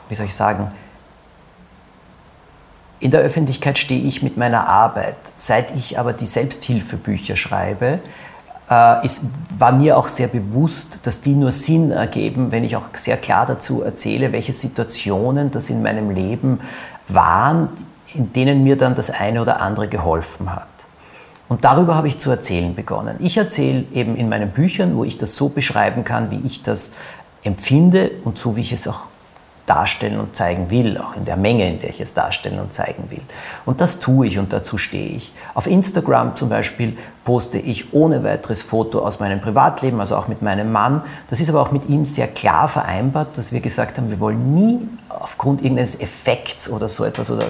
[0.09, 0.73] wie soll ich sagen,
[2.99, 5.15] In der Öffentlichkeit stehe ich mit meiner Arbeit.
[5.35, 7.99] Seit ich aber die Selbsthilfebücher schreibe,
[8.71, 9.25] äh, ist,
[9.57, 13.45] war mir auch sehr bewusst, dass die nur Sinn ergeben, wenn ich auch sehr klar
[13.45, 16.61] dazu erzähle, welche Situationen das in meinem Leben
[17.09, 17.69] waren,
[18.15, 20.67] in denen mir dann das eine oder andere geholfen hat.
[21.49, 23.17] Und darüber habe ich zu erzählen begonnen.
[23.19, 26.93] Ich erzähle eben in meinen Büchern, wo ich das so beschreiben kann, wie ich das
[27.43, 29.10] empfinde und so wie ich es auch
[29.71, 33.09] darstellen und zeigen will, auch in der Menge, in der ich es darstellen und zeigen
[33.09, 33.21] will.
[33.65, 35.31] Und das tue ich und dazu stehe ich.
[35.53, 40.41] Auf Instagram zum Beispiel poste ich ohne weiteres Foto aus meinem Privatleben, also auch mit
[40.41, 41.03] meinem Mann.
[41.29, 44.53] Das ist aber auch mit ihm sehr klar vereinbart, dass wir gesagt haben, wir wollen
[44.53, 47.45] nie aufgrund irgendeines Effekts oder so etwas oder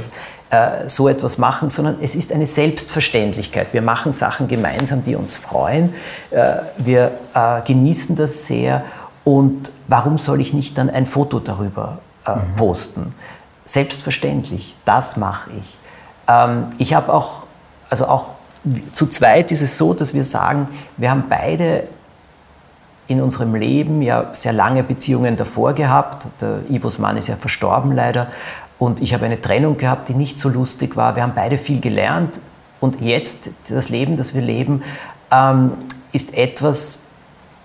[0.52, 3.74] äh, so etwas machen, sondern es ist eine Selbstverständlichkeit.
[3.74, 5.96] Wir machen Sachen gemeinsam, die uns freuen.
[6.30, 8.84] Äh, wir äh, genießen das sehr
[9.24, 12.56] und warum soll ich nicht dann ein Foto darüber äh, mhm.
[12.56, 13.16] posten?
[13.66, 15.78] Selbstverständlich, das mache ich.
[16.28, 17.46] Ähm, ich habe auch,
[17.90, 18.30] also auch
[18.92, 21.88] zu zweit ist es so, dass wir sagen, wir haben beide
[23.08, 26.28] in unserem Leben ja sehr lange Beziehungen davor gehabt.
[26.40, 28.28] Der Ivos Mann ist ja verstorben leider.
[28.78, 31.16] Und ich habe eine Trennung gehabt, die nicht so lustig war.
[31.16, 32.40] Wir haben beide viel gelernt.
[32.80, 34.84] Und jetzt, das Leben, das wir leben,
[35.32, 35.74] ähm,
[36.14, 37.04] ist etwas,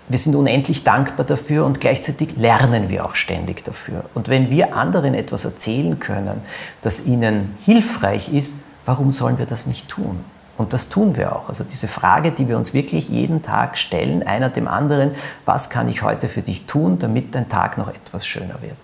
[0.09, 4.05] wir sind unendlich dankbar dafür und gleichzeitig lernen wir auch ständig dafür.
[4.13, 6.41] Und wenn wir anderen etwas erzählen können,
[6.81, 10.23] das ihnen hilfreich ist, warum sollen wir das nicht tun?
[10.57, 11.49] Und das tun wir auch.
[11.49, 15.11] Also diese Frage, die wir uns wirklich jeden Tag stellen, einer dem anderen,
[15.45, 18.77] was kann ich heute für dich tun, damit dein Tag noch etwas schöner wird?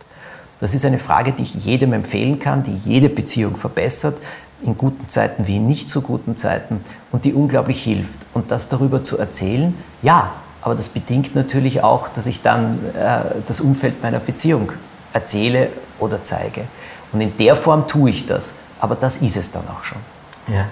[0.60, 4.20] Das ist eine Frage, die ich jedem empfehlen kann, die jede Beziehung verbessert,
[4.62, 6.80] in guten Zeiten wie in nicht so guten Zeiten
[7.12, 8.20] und die unglaublich hilft.
[8.34, 10.32] Und das darüber zu erzählen, ja,
[10.64, 14.72] aber das bedingt natürlich auch, dass ich dann äh, das Umfeld meiner Beziehung
[15.12, 16.66] erzähle oder zeige.
[17.12, 18.54] Und in der Form tue ich das.
[18.80, 20.00] Aber das ist es dann auch schon.
[20.48, 20.66] Ja.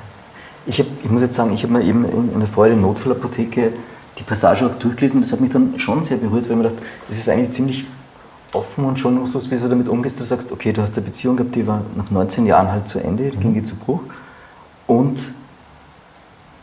[0.66, 3.74] Ich, hab, ich muss jetzt sagen, ich habe mir eben in einer vorherigen Notfallapotheke
[4.18, 6.82] die Passage auch durchgelesen und das hat mich dann schon sehr berührt, weil mir dachte,
[7.10, 7.86] das ist eigentlich ziemlich
[8.54, 10.20] offen und schon so, wie du damit umgehst.
[10.20, 13.00] Du sagst, okay, du hast eine Beziehung gehabt, die war nach 19 Jahren halt zu
[13.00, 13.40] Ende, mhm.
[13.40, 14.02] ging die zu Bruch.
[14.88, 15.20] Und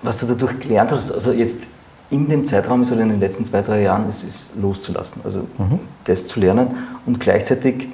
[0.02, 1.62] was du dadurch gelernt hast, also jetzt
[2.10, 5.22] in dem Zeitraum oder in den letzten zwei, drei Jahren ist, ist loszulassen.
[5.24, 5.80] Also mhm.
[6.04, 7.88] das zu lernen und gleichzeitig,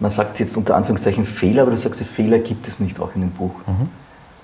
[0.00, 3.20] man sagt jetzt unter Anführungszeichen Fehler, aber du sagst, Fehler gibt es nicht auch in
[3.20, 3.54] dem Buch.
[3.66, 3.88] Mhm.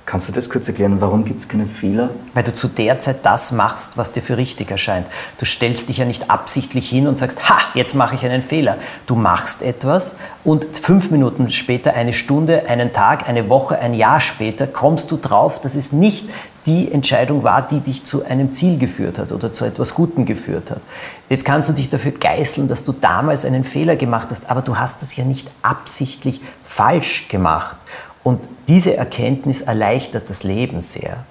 [0.06, 1.00] Kannst du das kurz erklären?
[1.00, 2.10] Warum gibt es keine Fehler?
[2.34, 5.06] Weil du zu der Zeit das machst, was dir für richtig erscheint.
[5.38, 8.76] Du stellst dich ja nicht absichtlich hin und sagst, ha, jetzt mache ich einen Fehler.
[9.06, 14.20] Du machst etwas und fünf Minuten später, eine Stunde, einen Tag, eine Woche, ein Jahr
[14.20, 16.28] später kommst du drauf, dass es nicht
[16.66, 20.70] die Entscheidung war, die dich zu einem Ziel geführt hat oder zu etwas Gutem geführt
[20.70, 20.80] hat.
[21.28, 24.78] Jetzt kannst du dich dafür geißeln, dass du damals einen Fehler gemacht hast, aber du
[24.78, 27.76] hast das ja nicht absichtlich falsch gemacht.
[28.22, 31.24] Und diese Erkenntnis erleichtert das Leben sehr.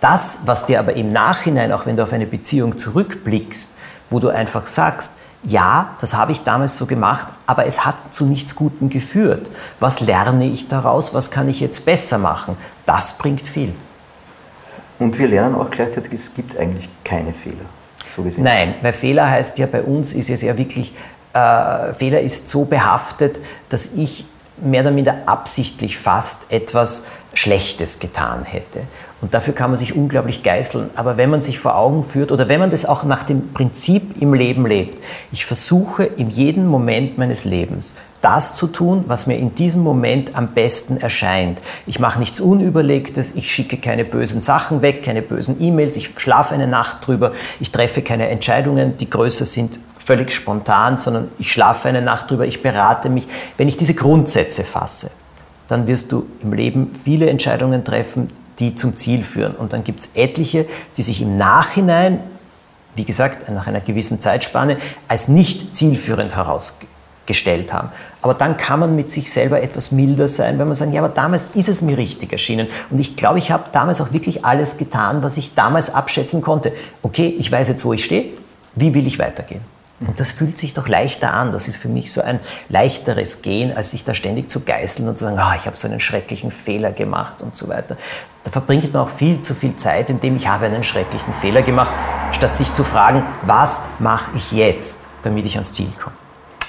[0.00, 3.76] Das, was dir aber im Nachhinein, auch wenn du auf eine Beziehung zurückblickst,
[4.10, 5.12] wo du einfach sagst,
[5.44, 9.50] ja, das habe ich damals so gemacht, aber es hat zu nichts Gutem geführt.
[9.80, 11.14] Was lerne ich daraus?
[11.14, 12.56] Was kann ich jetzt besser machen?
[12.86, 13.74] Das bringt viel.
[15.02, 17.64] Und wir lernen auch gleichzeitig, es gibt eigentlich keine Fehler.
[18.06, 18.44] So gesehen.
[18.44, 20.94] Nein, weil Fehler heißt ja bei uns ist es ja wirklich,
[21.32, 24.26] äh, Fehler ist so behaftet, dass ich
[24.58, 28.82] mehr oder minder absichtlich fast etwas Schlechtes getan hätte.
[29.20, 30.90] Und dafür kann man sich unglaublich geißeln.
[30.94, 34.20] Aber wenn man sich vor Augen führt oder wenn man das auch nach dem Prinzip
[34.20, 39.36] im Leben lebt, ich versuche in jedem Moment meines Lebens das zu tun, was mir
[39.36, 41.60] in diesem Moment am besten erscheint.
[41.86, 46.54] Ich mache nichts Unüberlegtes, ich schicke keine bösen Sachen weg, keine bösen E-Mails, ich schlafe
[46.54, 51.88] eine Nacht drüber, ich treffe keine Entscheidungen, die größer sind völlig spontan, sondern ich schlafe
[51.88, 53.26] eine Nacht drüber, ich berate mich.
[53.56, 55.10] Wenn ich diese Grundsätze fasse,
[55.68, 59.54] dann wirst du im Leben viele Entscheidungen treffen, die zum Ziel führen.
[59.54, 62.20] Und dann gibt es etliche, die sich im Nachhinein,
[62.94, 64.76] wie gesagt, nach einer gewissen Zeitspanne,
[65.08, 66.36] als nicht zielführend
[67.32, 67.90] herausgestellt haben.
[68.20, 71.12] Aber dann kann man mit sich selber etwas milder sein, wenn man sagt, ja, aber
[71.12, 72.68] damals ist es mir richtig erschienen.
[72.90, 76.72] Und ich glaube, ich habe damals auch wirklich alles getan, was ich damals abschätzen konnte.
[77.02, 78.26] Okay, ich weiß jetzt, wo ich stehe.
[78.74, 79.60] Wie will ich weitergehen?
[80.00, 81.52] Und das fühlt sich doch leichter an.
[81.52, 85.16] Das ist für mich so ein leichteres Gehen, als sich da ständig zu geißeln und
[85.16, 87.96] zu sagen, oh, ich habe so einen schrecklichen Fehler gemacht und so weiter.
[88.42, 91.94] Da verbringt man auch viel zu viel Zeit, indem ich habe einen schrecklichen Fehler gemacht,
[92.32, 96.21] statt sich zu fragen, was mache ich jetzt, damit ich ans Ziel komme.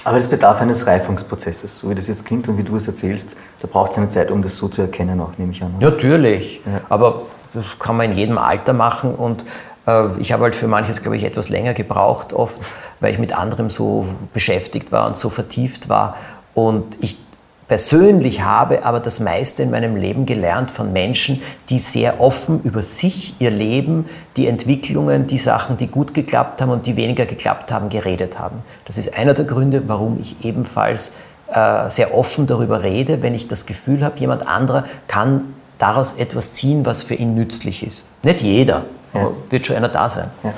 [0.04, 3.30] Aber das bedarf eines Reifungsprozesses, so wie das jetzt klingt und wie du es erzählst.
[3.60, 5.74] Da braucht es eine Zeit, um das so zu erkennen, auch nehme ich an.
[5.76, 5.90] Oder?
[5.90, 6.82] Natürlich, ja.
[6.90, 7.22] aber
[7.54, 9.44] das kann man in jedem Alter machen und
[9.86, 12.60] äh, ich habe halt für manches, glaube ich, etwas länger gebraucht, oft,
[13.00, 16.16] weil ich mit anderem so beschäftigt war und so vertieft war.
[16.52, 17.23] Und ich
[17.68, 22.82] persönlich habe, aber das meiste in meinem Leben gelernt von Menschen, die sehr offen über
[22.82, 27.72] sich, ihr Leben, die Entwicklungen, die Sachen, die gut geklappt haben und die weniger geklappt
[27.72, 28.58] haben, geredet haben.
[28.84, 31.16] Das ist einer der Gründe, warum ich ebenfalls
[31.52, 36.52] äh, sehr offen darüber rede, wenn ich das Gefühl habe, jemand anderer kann daraus etwas
[36.52, 38.06] ziehen, was für ihn nützlich ist.
[38.22, 39.30] Nicht jeder, ja.
[39.48, 40.30] wird schon einer da sein.
[40.42, 40.52] Ja.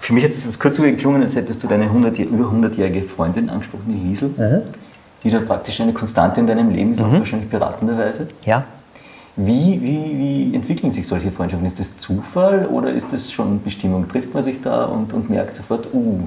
[0.00, 3.50] Für mich hat es kurz so geklungen, als hättest du deine 100, über 100-jährige Freundin
[3.50, 4.30] angesprochen, die Liesel.
[4.30, 4.62] Mhm
[5.22, 7.06] die dann praktisch eine Konstante in deinem Leben ist, mhm.
[7.06, 8.28] auch wahrscheinlich beratenderweise.
[8.44, 8.64] Ja.
[9.36, 11.66] Wie, wie, wie entwickeln sich solche Freundschaften?
[11.66, 14.08] Ist das Zufall oder ist das schon Bestimmung?
[14.08, 16.20] Trifft man sich da und, und merkt sofort, uh.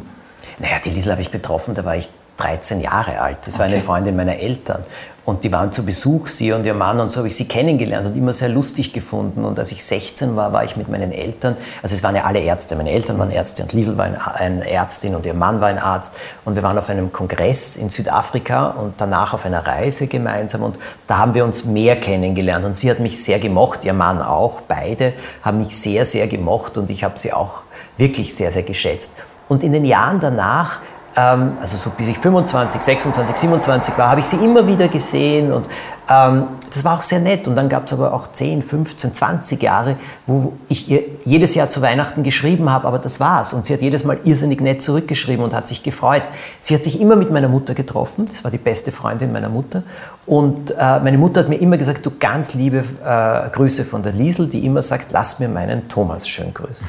[0.59, 3.37] Naja, die Liesel habe ich getroffen, da war ich 13 Jahre alt.
[3.45, 3.59] Das okay.
[3.59, 4.83] war eine Freundin meiner Eltern.
[5.23, 8.07] Und die waren zu Besuch, sie und ihr Mann, und so habe ich sie kennengelernt
[8.07, 9.45] und immer sehr lustig gefunden.
[9.45, 12.39] Und als ich 16 war, war ich mit meinen Eltern, also es waren ja alle
[12.39, 15.77] Ärzte, meine Eltern waren Ärzte und Liesel war eine Ärztin und ihr Mann war ein
[15.77, 16.15] Arzt.
[16.43, 20.63] Und wir waren auf einem Kongress in Südafrika und danach auf einer Reise gemeinsam.
[20.63, 22.65] Und da haben wir uns mehr kennengelernt.
[22.65, 24.61] Und sie hat mich sehr gemocht, ihr Mann auch.
[24.61, 25.13] Beide
[25.43, 27.61] haben mich sehr, sehr gemocht und ich habe sie auch
[27.95, 29.13] wirklich sehr, sehr geschätzt.
[29.47, 30.79] Und in den Jahren danach
[31.15, 35.51] ähm, also so bis ich 25, 26, 27 war, habe ich sie immer wieder gesehen
[35.51, 35.67] und
[36.09, 37.47] ähm, das war auch sehr nett.
[37.47, 41.69] Und dann gab es aber auch 10, 15, 20 Jahre, wo ich ihr jedes Jahr
[41.69, 43.53] zu Weihnachten geschrieben habe, aber das war's.
[43.53, 46.23] Und sie hat jedes Mal irrsinnig nett zurückgeschrieben und hat sich gefreut.
[46.61, 49.83] Sie hat sich immer mit meiner Mutter getroffen, das war die beste Freundin meiner Mutter.
[50.25, 54.13] Und äh, meine Mutter hat mir immer gesagt, du ganz liebe äh, Grüße von der
[54.13, 56.87] Liesel, die immer sagt, lass mir meinen Thomas schön grüßen.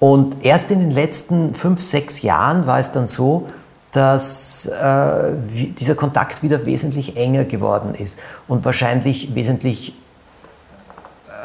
[0.00, 3.48] Und erst in den letzten fünf, sechs Jahren war es dann so,
[3.92, 5.32] dass äh,
[5.78, 9.94] dieser Kontakt wieder wesentlich enger geworden ist und wahrscheinlich wesentlich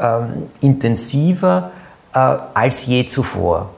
[0.01, 1.71] ähm, intensiver
[2.13, 3.71] äh, als je zuvor.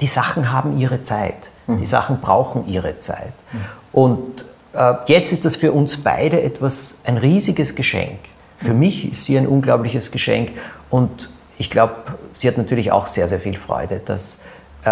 [0.00, 1.50] Die Sachen haben ihre Zeit.
[1.66, 1.78] Mhm.
[1.78, 3.32] Die Sachen brauchen ihre Zeit.
[3.52, 3.58] Mhm.
[3.92, 8.18] Und äh, jetzt ist das für uns beide etwas, ein riesiges Geschenk.
[8.58, 8.80] Für mhm.
[8.80, 10.52] mich ist sie ein unglaubliches Geschenk
[10.90, 11.94] und ich glaube,
[12.34, 14.40] sie hat natürlich auch sehr, sehr viel Freude, dass
[14.84, 14.90] äh,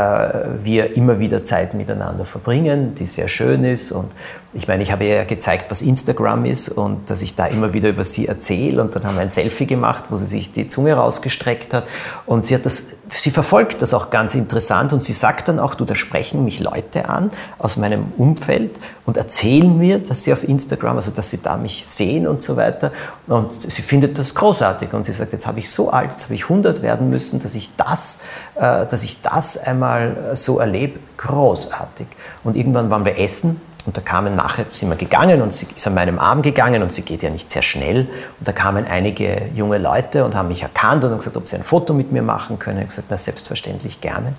[0.62, 3.92] wir immer wieder Zeit miteinander verbringen, die sehr schön ist.
[3.92, 4.10] Und
[4.54, 7.72] ich meine, ich habe ihr ja gezeigt, was Instagram ist und dass ich da immer
[7.72, 8.82] wieder über sie erzähle.
[8.82, 11.84] Und dann haben wir ein Selfie gemacht, wo sie sich die Zunge rausgestreckt hat.
[12.26, 14.92] Und sie, hat das, sie verfolgt das auch ganz interessant.
[14.92, 19.16] Und sie sagt dann auch, du, da sprechen mich Leute an aus meinem Umfeld und
[19.16, 22.92] erzählen mir, dass sie auf Instagram, also dass sie da mich sehen und so weiter.
[23.28, 24.92] Und sie findet das großartig.
[24.92, 27.54] Und sie sagt, jetzt habe ich so alt, jetzt habe ich 100 werden müssen, dass
[27.54, 28.18] ich das,
[28.56, 32.06] äh, dass ich das einmal so erlebt, großartig.
[32.44, 35.86] Und irgendwann waren wir essen und da kamen nachher, sind wir gegangen und sie ist
[35.86, 38.08] an meinem Arm gegangen und sie geht ja nicht sehr schnell.
[38.38, 41.56] Und da kamen einige junge Leute und haben mich erkannt und haben gesagt, ob sie
[41.56, 42.78] ein Foto mit mir machen können.
[42.78, 44.34] Ich habe gesagt, na selbstverständlich gerne.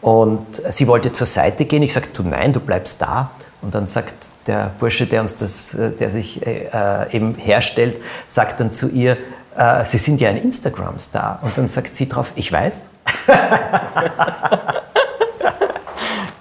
[0.00, 1.82] Und sie wollte zur Seite gehen.
[1.82, 3.30] Ich sagte, du nein, du bleibst da.
[3.62, 4.14] Und dann sagt
[4.46, 9.16] der Bursche, der uns das, der sich äh, eben herstellt, sagt dann zu ihr,
[9.56, 11.38] äh, Sie sind ja ein Instagram-Star.
[11.42, 12.90] Und dann sagt sie drauf, ich weiß.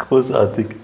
[0.10, 0.83] Großartig.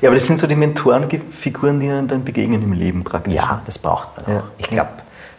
[0.00, 3.34] Ja, aber das sind so die Mentorenfiguren, die einem dann begegnen im Leben praktisch.
[3.34, 4.40] Ja, das braucht man auch.
[4.40, 4.44] Ja.
[4.58, 4.90] Ich glaube,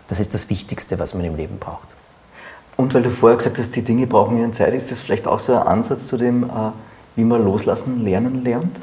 [0.08, 1.88] das ist das Wichtigste, was man im Leben braucht.
[2.76, 5.40] Und weil du vorher gesagt hast, die Dinge brauchen ihre Zeit, ist das vielleicht auch
[5.40, 6.72] so ein Ansatz zu dem, äh,
[7.16, 8.80] wie man loslassen lernen lernt?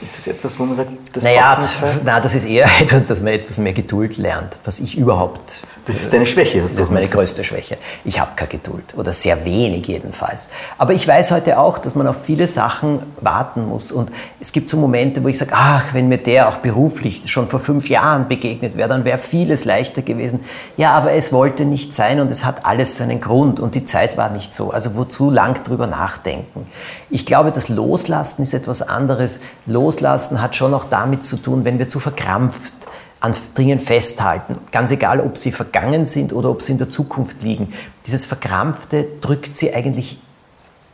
[0.00, 1.58] Ist das etwas, wo man sagt, das naja,
[2.04, 5.62] na, das ist eher etwas, dass man etwas mehr Geduld lernt, was ich überhaupt.
[5.86, 6.60] Das ist deine Schwäche.
[6.60, 7.78] Das ist meine größte Schwäche.
[8.04, 10.50] Ich habe keine Geduld oder sehr wenig jedenfalls.
[10.76, 13.90] Aber ich weiß heute auch, dass man auf viele Sachen warten muss.
[13.90, 17.48] Und es gibt so Momente, wo ich sage, ach, wenn mir der auch beruflich schon
[17.48, 20.40] vor fünf Jahren begegnet wäre, dann wäre vieles leichter gewesen.
[20.76, 24.16] Ja, aber es wollte nicht sein und es hat alles seinen Grund und die Zeit
[24.16, 24.70] war nicht so.
[24.70, 26.66] Also wozu lang drüber nachdenken?
[27.10, 29.40] Ich glaube, das Loslassen ist etwas anderes.
[29.66, 32.74] Loslassen hat schon auch damit zu tun, wenn wir zu verkrampft
[33.20, 34.58] an Dingen festhalten.
[34.70, 37.72] Ganz egal, ob sie vergangen sind oder ob sie in der Zukunft liegen.
[38.06, 40.20] Dieses Verkrampfte drückt sie eigentlich,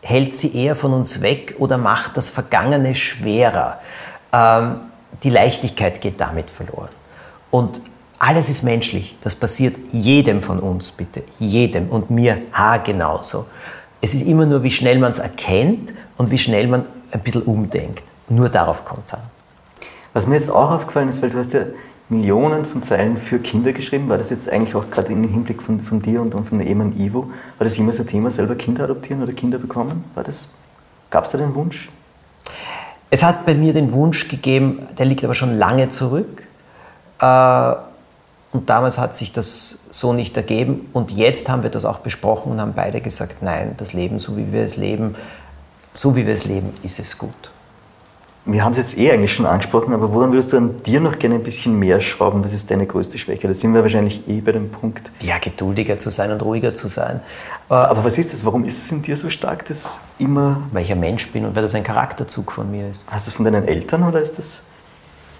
[0.03, 3.81] hält sie eher von uns weg oder macht das Vergangene schwerer.
[4.33, 4.81] Ähm,
[5.23, 6.89] die Leichtigkeit geht damit verloren.
[7.51, 7.83] Und
[8.19, 9.17] alles ist menschlich.
[9.21, 11.25] Das passiert jedem von uns, bitte.
[11.39, 11.89] Jedem.
[11.89, 13.47] Und mir haargenauso.
[14.05, 17.41] Es ist immer nur, wie schnell man es erkennt und wie schnell man ein bisschen
[17.41, 18.03] umdenkt.
[18.29, 19.23] Nur darauf kommt es an.
[20.13, 21.63] Was mir jetzt auch aufgefallen ist, weil du hast ja
[22.11, 25.81] Millionen von Zeilen für Kinder geschrieben, war das jetzt eigentlich auch gerade im Hinblick von,
[25.81, 28.85] von dir und, und von Ehemann Ivo, war das immer so ein Thema, selber Kinder
[28.85, 30.05] adoptieren oder Kinder bekommen?
[30.15, 30.51] War das,
[31.09, 31.89] gab es da den Wunsch?
[33.09, 36.43] Es hat bei mir den Wunsch gegeben, der liegt aber schon lange zurück.
[37.23, 37.73] Äh,
[38.55, 40.89] und damals hat sich das so nicht ergeben.
[40.93, 44.37] Und jetzt haben wir das auch besprochen und haben beide gesagt, nein, das Leben, so
[44.37, 45.17] wie wir es leben,
[45.93, 47.51] so wie wir es leben, ist es gut.
[48.45, 51.19] wir haben es jetzt eh eigentlich schon angesprochen, aber woran würdest du an dir noch
[51.19, 52.45] gerne ein bisschen mehr schrauben?
[52.45, 53.49] Was ist deine größte Schwäche?
[53.49, 55.11] Da sind wir wahrscheinlich eh bei dem Punkt.
[55.19, 57.23] Ja, geduldiger zu sein und ruhiger zu sein.
[57.69, 58.45] Aber was ist das?
[58.45, 60.59] Warum ist es in dir so stark, dass immer.
[60.71, 63.11] Weil ich ein Mensch bin und weil das ein Charakterzug von mir ist.
[63.11, 64.63] Hast du es von deinen Eltern oder ist das.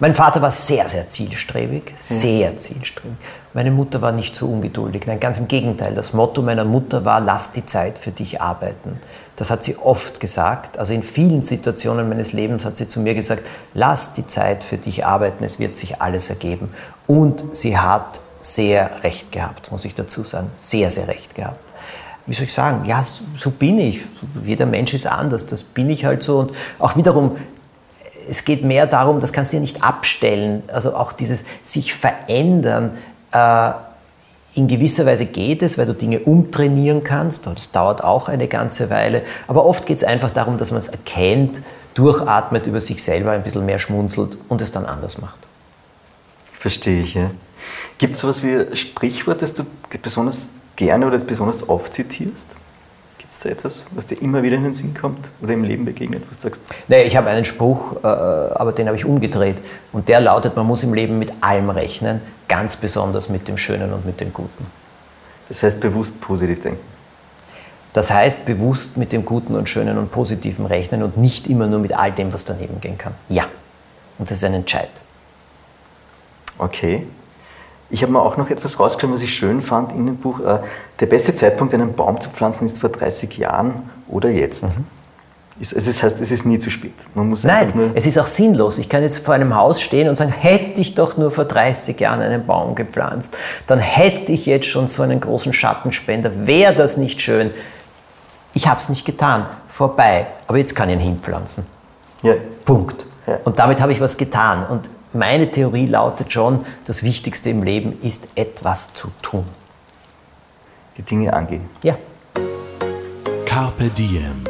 [0.01, 3.17] Mein Vater war sehr, sehr zielstrebig, sehr zielstrebig.
[3.53, 5.07] Meine Mutter war nicht so ungeduldig.
[5.07, 5.95] Nein, ganz im Gegenteil.
[5.95, 8.99] Das Motto meiner Mutter war, lass die Zeit für dich arbeiten.
[9.37, 10.79] Das hat sie oft gesagt.
[10.79, 14.79] Also in vielen Situationen meines Lebens hat sie zu mir gesagt, lass die Zeit für
[14.79, 16.75] dich arbeiten, es wird sich alles ergeben.
[17.07, 20.49] Und sie hat sehr recht gehabt, muss ich dazu sagen.
[20.53, 21.61] Sehr, sehr recht gehabt
[22.27, 24.01] wie soll ich sagen, ja, so bin ich.
[24.45, 26.39] Jeder Mensch ist anders, das bin ich halt so.
[26.39, 27.37] Und auch wiederum,
[28.29, 30.63] es geht mehr darum, das kannst du ja nicht abstellen.
[30.69, 32.97] Also auch dieses sich verändern.
[33.33, 33.73] Äh,
[34.55, 37.47] in gewisser Weise geht es, weil du Dinge umtrainieren kannst.
[37.47, 39.23] Das dauert auch eine ganze Weile.
[39.49, 41.61] Aber oft geht es einfach darum, dass man es erkennt,
[41.95, 45.39] durchatmet, über sich selber ein bisschen mehr schmunzelt und es dann anders macht.
[46.53, 47.31] Verstehe ich, ja.
[47.99, 49.65] Gibt es sowas wie ein Sprichwort, das du
[50.03, 52.49] besonders gerne oder besonders oft zitierst?
[53.45, 56.39] Da etwas, was dir immer wieder in den Sinn kommt oder im Leben begegnet, was
[56.39, 56.63] du sagst?
[56.89, 59.57] Nee, ich habe einen Spruch, äh, aber den habe ich umgedreht.
[59.93, 63.93] Und der lautet, man muss im Leben mit allem rechnen, ganz besonders mit dem Schönen
[63.93, 64.67] und mit dem Guten.
[65.49, 66.81] Das heißt bewusst positiv denken?
[67.93, 71.79] Das heißt bewusst mit dem Guten und Schönen und Positiven rechnen und nicht immer nur
[71.79, 73.15] mit all dem, was daneben gehen kann.
[73.29, 73.45] Ja.
[74.19, 74.91] Und das ist ein Entscheid.
[76.59, 77.07] Okay.
[77.95, 80.41] Ich habe mir auch noch etwas rausgeschrieben, was ich schön fand in dem Buch.
[80.41, 80.59] Äh,
[80.99, 84.65] der beste Zeitpunkt, einen Baum zu pflanzen, ist vor 30 Jahren oder jetzt.
[84.65, 84.85] Mhm.
[85.61, 86.95] Also das heißt, es ist nie zu spät.
[87.15, 88.79] Nein, es ist auch sinnlos.
[88.79, 92.01] Ich kann jetzt vor einem Haus stehen und sagen, hätte ich doch nur vor 30
[92.01, 93.39] Jahren einen Baum gepflanzt,
[93.69, 96.49] dann hätte ich jetzt schon so einen großen Schattenspender.
[96.49, 97.53] Wäre das nicht schön?
[98.55, 99.47] Ich habe es nicht getan.
[99.69, 100.27] Vorbei.
[100.49, 101.65] Aber jetzt kann ich ihn hinpflanzen.
[102.23, 102.35] Ja.
[102.65, 103.07] Punkt.
[103.29, 103.39] Ja.
[103.45, 104.67] Und damit habe ich was getan.
[104.67, 109.45] Und meine Theorie lautet schon, das Wichtigste im Leben ist etwas zu tun.
[110.97, 111.69] Die Dinge angehen.
[111.83, 111.97] Ja.
[113.47, 114.45] Carpe Diem.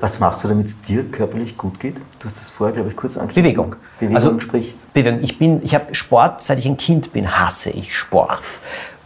[0.00, 1.96] Was machst du, damit es dir körperlich gut geht?
[2.18, 3.42] Du hast das vorher, glaube ich, kurz angesprochen.
[3.42, 3.76] Bewegung.
[3.98, 4.74] Bewegung, also, sprich.
[4.94, 5.20] Bewegung.
[5.22, 8.40] Ich, bin, ich habe Sport, seit ich ein Kind bin, hasse ich Sport.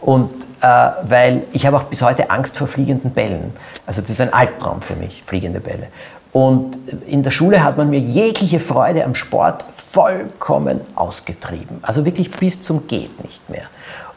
[0.05, 0.29] Und
[0.61, 0.67] äh,
[1.09, 3.53] weil ich habe auch bis heute Angst vor fliegenden Bällen.
[3.87, 5.87] Also das ist ein Albtraum für mich, fliegende Bälle.
[6.31, 6.77] Und
[7.07, 11.79] in der Schule hat man mir jegliche Freude am Sport vollkommen ausgetrieben.
[11.81, 13.63] Also wirklich bis zum Geht nicht mehr.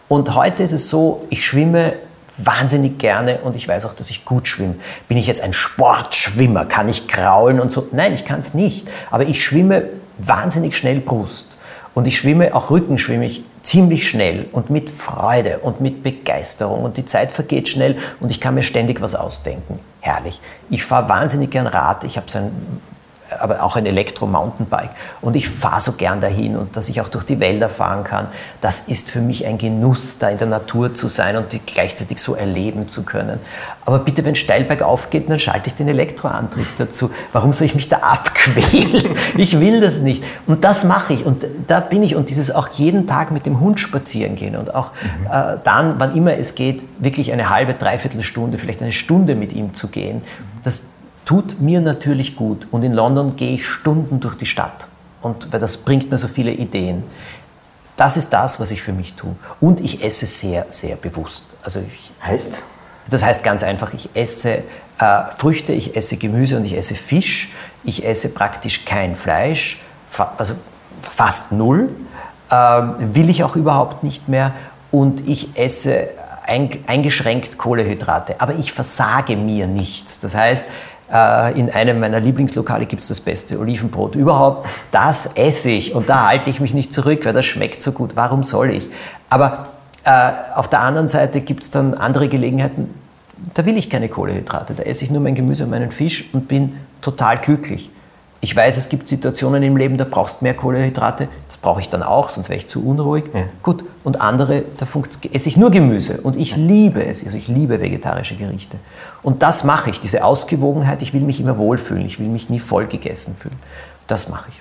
[0.09, 1.95] Und heute ist es so, ich schwimme
[2.37, 4.75] wahnsinnig gerne und ich weiß auch, dass ich gut schwimme.
[5.09, 6.67] Bin ich jetzt ein Sportschwimmer?
[6.67, 7.89] Kann ich kraulen und so?
[7.93, 8.91] Nein, ich kann es nicht.
[9.11, 9.85] Aber ich schwimme
[10.19, 11.57] wahnsinnig schnell Brust.
[11.95, 16.85] Und ich schwimme, auch Rücken schwimme ich ziemlich schnell und mit Freude und mit Begeisterung
[16.85, 19.79] und die Zeit vergeht schnell und ich kann mir ständig was ausdenken.
[20.01, 20.41] Herrlich.
[20.71, 22.05] Ich fahre wahnsinnig gern Rad.
[22.05, 22.81] Ich habe so ein
[23.39, 24.91] aber auch ein Elektro-Mountainbike.
[25.21, 28.29] Und ich fahre so gern dahin und dass ich auch durch die Wälder fahren kann,
[28.61, 32.19] das ist für mich ein Genuss, da in der Natur zu sein und die gleichzeitig
[32.19, 33.41] so erleben zu können.
[33.85, 37.11] Aber bitte, wenn Steilberg aufgeht, dann schalte ich den Elektroantrieb dazu.
[37.33, 39.17] Warum soll ich mich da abquälen?
[39.37, 40.25] Ich will das nicht.
[40.47, 41.25] Und das mache ich.
[41.25, 42.17] Und da bin ich.
[42.17, 45.27] Und dieses auch jeden Tag mit dem Hund spazieren gehen und auch mhm.
[45.27, 49.53] äh, dann, wann immer es geht, wirklich eine halbe, dreiviertel Stunde, vielleicht eine Stunde mit
[49.53, 50.23] ihm zu gehen.
[50.65, 50.89] Das,
[51.29, 52.67] tut mir natürlich gut.
[52.71, 54.87] Und in London gehe ich Stunden durch die Stadt.
[55.21, 57.05] Und weil das bringt mir so viele Ideen.
[57.97, 59.37] Das ist das, was ich für mich tue.
[59.61, 61.45] Und ich esse sehr, sehr bewusst.
[61.63, 62.63] Also ich, heißt?
[63.11, 64.63] Das heißt ganz einfach, ich esse
[64.99, 67.53] äh, Früchte, ich esse Gemüse und ich esse Fisch.
[67.85, 70.55] Ich esse praktisch kein Fleisch, fa also
[71.03, 71.91] fast null.
[72.49, 74.55] Äh, will ich auch überhaupt nicht mehr.
[74.91, 76.09] Und ich esse
[76.47, 78.41] eingeschränkt Kohlehydrate.
[78.41, 80.21] Aber ich versage mir nichts.
[80.21, 80.65] Das heißt,
[81.11, 84.69] in einem meiner Lieblingslokale gibt es das beste Olivenbrot überhaupt.
[84.91, 88.11] Das esse ich und da halte ich mich nicht zurück, weil das schmeckt so gut.
[88.15, 88.91] Warum soll ich?
[89.31, 89.69] Aber
[90.05, 92.95] äh, auf der anderen Seite gibt es dann andere Gelegenheiten,
[93.55, 94.75] da will ich keine Kohlehydrate.
[94.75, 97.91] Da esse ich nur mein Gemüse und meinen Fisch und bin total glücklich.
[98.41, 101.29] Ich weiß, es gibt Situationen im Leben, da brauchst du mehr Kohlenhydrate.
[101.49, 103.25] Das brauche ich dann auch, sonst wäre ich zu unruhig.
[103.35, 103.45] Ja.
[103.63, 103.85] Gut.
[104.05, 104.87] Und andere, da
[105.33, 106.21] esse ich nur Gemüse.
[106.23, 107.25] Und ich liebe es.
[107.25, 108.77] Also ich liebe vegetarische Gerichte.
[109.25, 111.03] Und das mache ich, diese Ausgewogenheit.
[111.03, 112.07] Ich will mich immer wohlfühlen.
[112.07, 113.59] Ich will mich nie voll gegessen fühlen.
[114.07, 114.61] Das mache ich.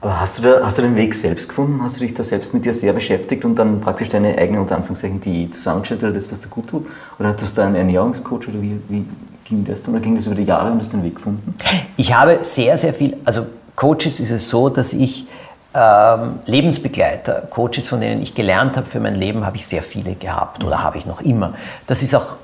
[0.00, 1.80] Aber hast du, da, hast du den Weg selbst gefunden?
[1.80, 4.74] Hast du dich da selbst mit dir sehr beschäftigt und dann praktisch deine eigene, unter
[4.74, 6.86] Anführungszeichen, die zusammengestellt oder das, was dir gut tut?
[7.20, 9.04] Oder hattest du da einen Ernährungscoach oder wie, wie
[9.52, 9.94] ging das dann?
[9.94, 11.54] Oder ging das über die Jahre und hast den Weg gefunden?
[11.96, 13.46] Ich habe sehr, sehr viel, also
[13.76, 15.26] Coaches ist es so, dass ich
[15.74, 20.14] ähm, Lebensbegleiter, Coaches, von denen ich gelernt habe für mein Leben, habe ich sehr viele
[20.14, 21.54] gehabt oder habe ich noch immer.
[21.86, 22.36] Das ist auch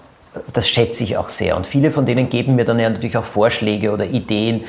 [0.52, 1.56] das schätze ich auch sehr.
[1.56, 4.64] Und viele von denen geben mir dann ja natürlich auch Vorschläge oder Ideen,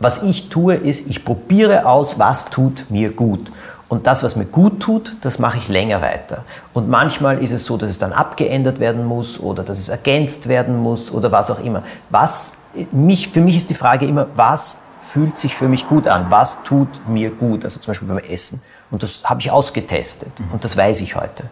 [0.00, 3.52] Was ich tue, ist, ich probiere aus, was tut mir gut.
[3.94, 6.44] Und das, was mir gut tut, das mache ich länger weiter.
[6.72, 10.48] Und manchmal ist es so, dass es dann abgeändert werden muss oder dass es ergänzt
[10.48, 11.84] werden muss oder was auch immer.
[12.10, 12.56] Was
[12.90, 16.26] mich, für mich ist die Frage immer, was fühlt sich für mich gut an?
[16.28, 17.64] Was tut mir gut?
[17.64, 18.60] Also zum Beispiel beim Essen.
[18.90, 21.44] Und das habe ich ausgetestet und das weiß ich heute.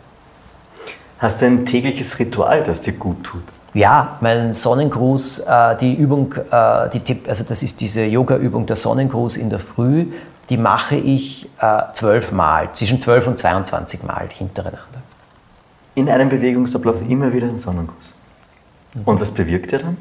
[1.21, 3.45] Hast du ein tägliches Ritual, das dir gut tut?
[3.73, 8.75] Ja, mein Sonnengruß, äh, die Übung, äh, die Tipp, also das ist diese Yoga-Übung, der
[8.75, 10.09] Sonnengruß in der Früh,
[10.53, 15.01] die mache ich äh, zwölfmal, zwischen zwölf und 22 Mal hintereinander.
[15.95, 18.13] In einem Bewegungsablauf immer wieder ein Sonnengruß.
[19.07, 19.97] Und was bewirkt er dann?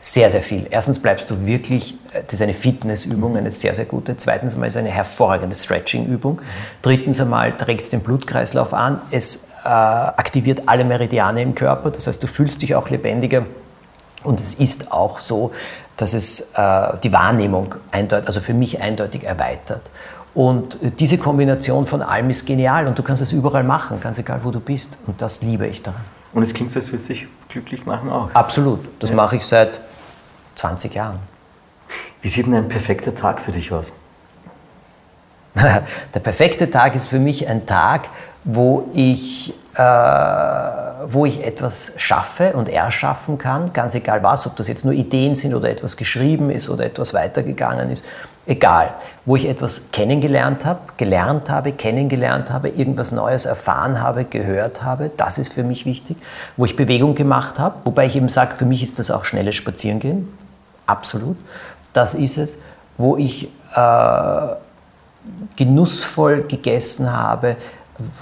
[0.00, 0.66] Sehr, sehr viel.
[0.68, 4.16] Erstens bleibst du wirklich, äh, das ist eine Fitnessübung, eine sehr, sehr gute.
[4.16, 6.42] Zweitens einmal ist es eine hervorragende Stretching-Übung.
[6.82, 9.00] Drittens einmal trägt es den Blutkreislauf an.
[9.12, 13.46] Es äh, aktiviert alle Meridiane im Körper, das heißt, du fühlst dich auch lebendiger.
[14.24, 15.52] Und es ist auch so,
[15.96, 19.82] dass es äh, die Wahrnehmung eindeutig, also für mich eindeutig erweitert.
[20.34, 24.40] Und diese Kombination von allem ist genial und du kannst es überall machen, ganz egal
[24.42, 24.98] wo du bist.
[25.06, 26.02] Und das liebe ich daran.
[26.32, 28.34] Und es klingt so, als würde es dich glücklich machen auch.
[28.34, 28.80] Absolut.
[28.98, 29.16] Das ja.
[29.16, 29.80] mache ich seit
[30.56, 31.20] 20 Jahren.
[32.20, 33.92] Wie sieht denn ein perfekter Tag für dich aus?
[35.54, 38.08] Der perfekte Tag ist für mich ein Tag,
[38.42, 39.82] wo ich, äh,
[41.06, 45.34] wo ich etwas schaffe und erschaffen kann, ganz egal was, ob das jetzt nur Ideen
[45.34, 48.04] sind oder etwas geschrieben ist oder etwas weitergegangen ist,
[48.46, 48.94] egal.
[49.24, 55.10] Wo ich etwas kennengelernt habe, gelernt habe, kennengelernt habe, irgendwas Neues erfahren habe, gehört habe,
[55.16, 56.16] das ist für mich wichtig.
[56.56, 59.56] Wo ich Bewegung gemacht habe, wobei ich eben sage, für mich ist das auch schnelles
[59.56, 60.28] Spazierengehen,
[60.86, 61.36] absolut.
[61.92, 62.58] Das ist es,
[62.96, 64.46] wo ich äh,
[65.56, 67.56] genussvoll gegessen habe,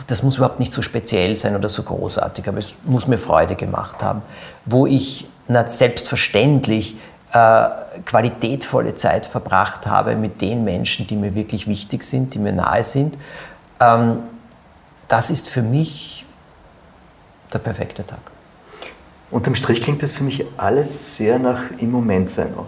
[0.06, 3.54] das muss überhaupt nicht so speziell sein oder so großartig, aber es muss mir Freude
[3.54, 4.22] gemacht haben,
[4.66, 6.96] wo ich na, selbstverständlich
[7.32, 7.68] äh,
[8.04, 12.84] qualitätvolle Zeit verbracht habe mit den Menschen, die mir wirklich wichtig sind, die mir nahe
[12.84, 13.16] sind.
[13.80, 14.18] Ähm,
[15.08, 16.26] das ist für mich
[17.52, 18.20] der perfekte Tag.
[19.30, 22.66] Unterm Strich klingt das für mich alles sehr nach im Moment sein auch.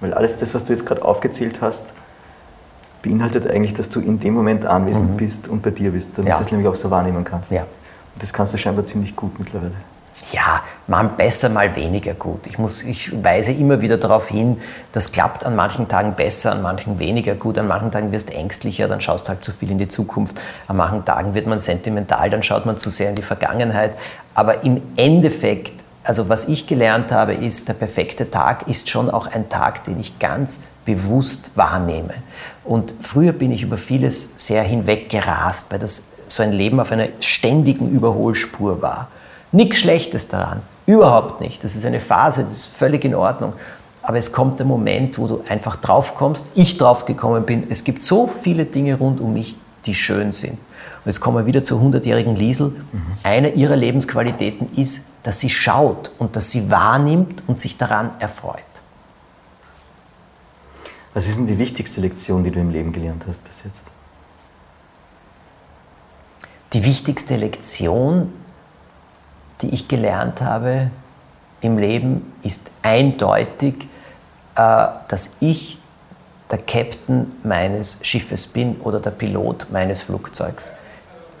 [0.00, 1.84] Weil alles das, was du jetzt gerade aufgezählt hast,
[3.02, 5.16] beinhaltet eigentlich, dass du in dem Moment anwesend mhm.
[5.16, 6.38] bist und bei dir bist, damit ja.
[6.38, 7.50] du es nämlich auch so wahrnehmen kannst.
[7.50, 7.62] Ja.
[7.62, 9.72] Und das kannst du scheinbar ziemlich gut mittlerweile.
[10.30, 12.46] Ja, mal besser, mal weniger gut.
[12.46, 14.58] Ich, muss, ich weise immer wieder darauf hin,
[14.92, 18.34] das klappt an manchen Tagen besser, an manchen weniger gut, an manchen Tagen wirst du
[18.34, 21.60] ängstlicher, dann schaust du halt zu viel in die Zukunft, an manchen Tagen wird man
[21.60, 23.96] sentimental, dann schaut man zu sehr in die Vergangenheit.
[24.34, 29.26] Aber im Endeffekt, also was ich gelernt habe, ist, der perfekte Tag ist schon auch
[29.26, 32.14] ein Tag, den ich ganz bewusst wahrnehme.
[32.64, 37.08] Und früher bin ich über vieles sehr hinweggerast, weil das so ein Leben auf einer
[37.20, 39.08] ständigen Überholspur war.
[39.52, 41.62] Nichts Schlechtes daran, überhaupt nicht.
[41.62, 43.52] Das ist eine Phase, das ist völlig in Ordnung.
[44.02, 48.26] Aber es kommt der Moment, wo du einfach draufkommst, ich draufgekommen bin, es gibt so
[48.26, 50.54] viele Dinge rund um mich, die schön sind.
[50.54, 52.68] Und jetzt kommen wir wieder zur 100-jährigen Liesel.
[52.68, 53.02] Mhm.
[53.22, 58.62] Eine ihrer Lebensqualitäten ist, dass sie schaut und dass sie wahrnimmt und sich daran erfreut.
[61.14, 63.84] Was ist denn die wichtigste Lektion, die du im Leben gelernt hast bis jetzt?
[66.72, 68.32] Die wichtigste Lektion,
[69.60, 70.90] die ich gelernt habe
[71.60, 73.88] im Leben, ist eindeutig,
[74.56, 75.78] äh, dass ich
[76.50, 80.72] der Captain meines Schiffes bin oder der Pilot meines Flugzeugs.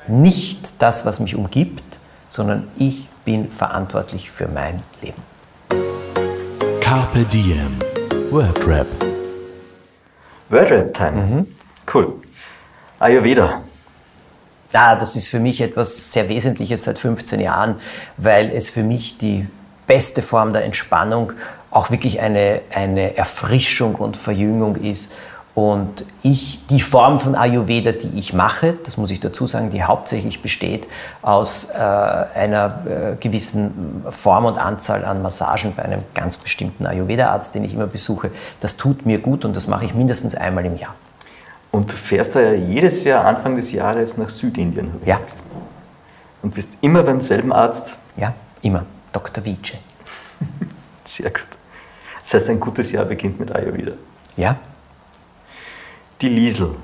[0.06, 1.98] Nicht das, was mich umgibt,
[2.28, 5.22] sondern ich bin verantwortlich für mein Leben.
[6.80, 7.78] Carpe Diem.
[8.30, 9.11] Wordrap.
[10.52, 11.12] Wordrap Time.
[11.12, 11.46] Mhm.
[11.92, 12.20] Cool.
[12.98, 13.62] Ayurveda.
[14.72, 17.76] Ja, das ist für mich etwas sehr Wesentliches seit 15 Jahren,
[18.18, 19.48] weil es für mich die
[19.86, 21.32] beste Form der Entspannung,
[21.70, 25.12] auch wirklich eine, eine Erfrischung und Verjüngung ist.
[25.54, 29.82] Und ich, die Form von Ayurveda, die ich mache, das muss ich dazu sagen, die
[29.82, 30.88] hauptsächlich besteht
[31.20, 37.54] aus äh, einer äh, gewissen Form und Anzahl an Massagen bei einem ganz bestimmten Ayurveda-Arzt,
[37.54, 38.30] den ich immer besuche,
[38.60, 40.94] das tut mir gut und das mache ich mindestens einmal im Jahr.
[41.70, 44.90] Und du fährst da ja jedes Jahr Anfang des Jahres nach Südindien.
[45.04, 45.20] Ja.
[46.40, 47.96] Und bist immer beim selben Arzt?
[48.16, 48.32] Ja,
[48.62, 48.86] immer.
[49.12, 49.44] Dr.
[49.44, 49.74] Vice.
[51.04, 51.46] Sehr gut.
[52.22, 53.92] Das heißt, ein gutes Jahr beginnt mit Ayurveda.
[54.36, 54.56] Ja,
[56.22, 56.74] die Liesel.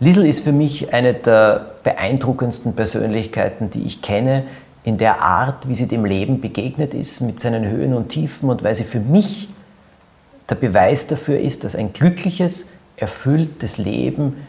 [0.00, 4.44] Liesel ist für mich eine der beeindruckendsten Persönlichkeiten, die ich kenne,
[4.84, 8.62] in der Art, wie sie dem Leben begegnet ist, mit seinen Höhen und Tiefen und
[8.62, 9.48] weil sie für mich
[10.48, 14.46] der Beweis dafür ist, dass ein glückliches, erfülltes Leben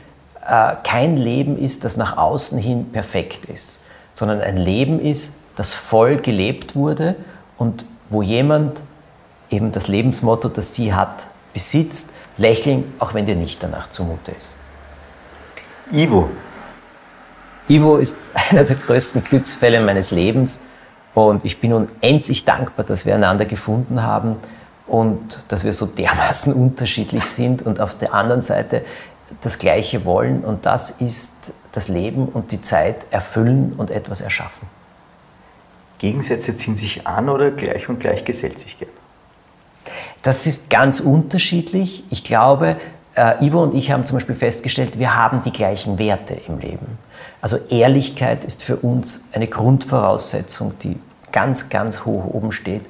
[0.48, 3.82] äh, kein Leben ist, das nach außen hin perfekt ist,
[4.14, 7.16] sondern ein Leben ist, das voll gelebt wurde
[7.58, 8.82] und wo jemand
[9.50, 14.56] eben das Lebensmotto, das sie hat, besitzt, lächeln, auch wenn dir nicht danach zumute ist.
[15.92, 16.30] Ivo.
[17.68, 18.18] Ivo ist
[18.50, 20.62] einer der größten Glücksfälle meines Lebens
[21.14, 24.38] und ich bin unendlich dankbar, dass wir einander gefunden haben
[24.88, 28.84] und dass wir so dermaßen unterschiedlich sind und auf der anderen Seite
[29.42, 34.68] das Gleiche wollen und das ist das Leben und die Zeit erfüllen und etwas erschaffen.
[36.00, 38.90] Gegensätze ziehen sich an oder gleich und gleich gesellt sich gern?
[40.22, 42.04] Das ist ganz unterschiedlich.
[42.10, 42.78] Ich glaube,
[43.16, 46.98] äh, Ivo und ich haben zum Beispiel festgestellt, wir haben die gleichen Werte im Leben.
[47.42, 50.98] Also Ehrlichkeit ist für uns eine Grundvoraussetzung, die
[51.32, 52.84] ganz, ganz hoch oben steht.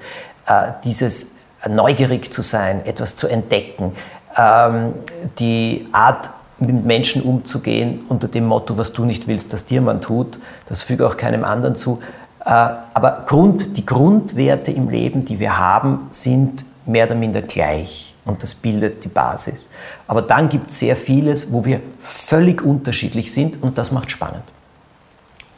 [0.48, 1.34] Äh, dieses
[1.68, 3.94] neugierig zu sein, etwas zu entdecken,
[4.38, 4.94] ähm,
[5.40, 6.30] die Art,
[6.62, 10.82] mit Menschen umzugehen unter dem Motto, was du nicht willst, dass dir man tut, das
[10.82, 12.00] füge auch keinem anderen zu.
[12.44, 18.14] Äh, aber Grund, die Grundwerte im Leben, die wir haben, sind mehr oder minder gleich
[18.26, 19.70] und das bildet die Basis.
[20.08, 24.44] Aber dann gibt es sehr vieles, wo wir völlig unterschiedlich sind und das macht spannend.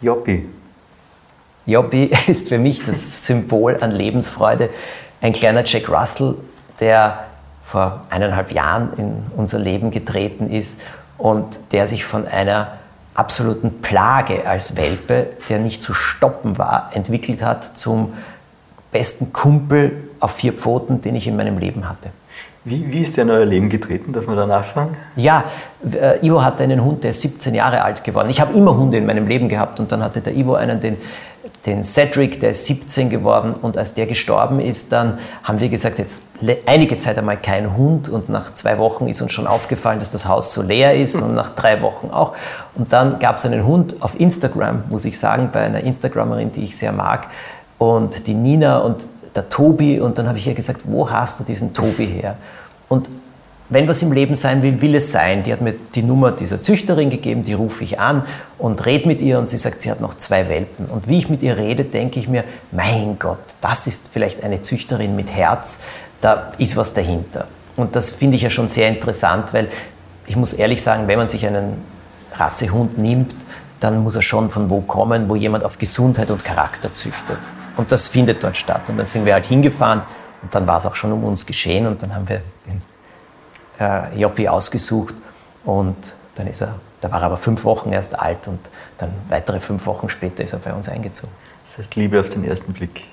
[0.01, 0.47] Joppi.
[1.65, 4.69] Joppi ist für mich das Symbol an Lebensfreude.
[5.21, 6.35] Ein kleiner Jack Russell,
[6.79, 7.25] der
[7.65, 10.81] vor eineinhalb Jahren in unser Leben getreten ist
[11.17, 12.73] und der sich von einer
[13.13, 18.13] absoluten Plage als Welpe, der nicht zu stoppen war, entwickelt hat zum
[18.91, 22.09] besten Kumpel auf vier Pfoten, den ich in meinem Leben hatte.
[22.63, 24.13] Wie, wie ist der in euer Leben getreten?
[24.13, 24.95] Darf man da nachfragen?
[25.15, 25.45] Ja,
[25.91, 28.29] äh, Ivo hatte einen Hund, der ist 17 Jahre alt geworden.
[28.29, 30.97] Ich habe immer Hunde in meinem Leben gehabt und dann hatte der Ivo einen, den
[31.65, 35.99] den Cedric, der ist 17 geworden und als der gestorben ist, dann haben wir gesagt,
[35.99, 36.23] jetzt
[36.65, 40.27] einige Zeit einmal kein Hund und nach zwei Wochen ist uns schon aufgefallen, dass das
[40.27, 42.33] Haus so leer ist und nach drei Wochen auch.
[42.75, 46.63] Und dann gab es einen Hund auf Instagram, muss ich sagen, bei einer Instagramerin, die
[46.63, 47.27] ich sehr mag
[47.77, 51.43] und die Nina und der Tobi und dann habe ich ihr gesagt, wo hast du
[51.43, 52.37] diesen Tobi her?
[52.87, 53.09] Und
[53.71, 55.43] wenn was im Leben sein will, will es sein.
[55.43, 58.23] Die hat mir die Nummer dieser Züchterin gegeben, die rufe ich an
[58.57, 60.87] und rede mit ihr und sie sagt, sie hat noch zwei Welpen.
[60.87, 64.61] Und wie ich mit ihr rede, denke ich mir, mein Gott, das ist vielleicht eine
[64.61, 65.79] Züchterin mit Herz,
[66.19, 67.47] da ist was dahinter.
[67.77, 69.69] Und das finde ich ja schon sehr interessant, weil
[70.27, 71.77] ich muss ehrlich sagen, wenn man sich einen
[72.35, 73.33] Rassehund nimmt,
[73.79, 77.39] dann muss er schon von wo kommen, wo jemand auf Gesundheit und Charakter züchtet.
[77.77, 78.81] Und das findet dort statt.
[78.87, 80.01] Und dann sind wir halt hingefahren
[80.41, 82.81] und dann war es auch schon um uns geschehen und dann haben wir den
[83.79, 85.15] äh, Joppi ausgesucht
[85.63, 88.59] und dann ist er, da war er aber fünf Wochen erst alt und
[88.97, 91.33] dann weitere fünf Wochen später ist er bei uns eingezogen.
[91.65, 93.03] Das heißt Liebe auf den ersten Blick.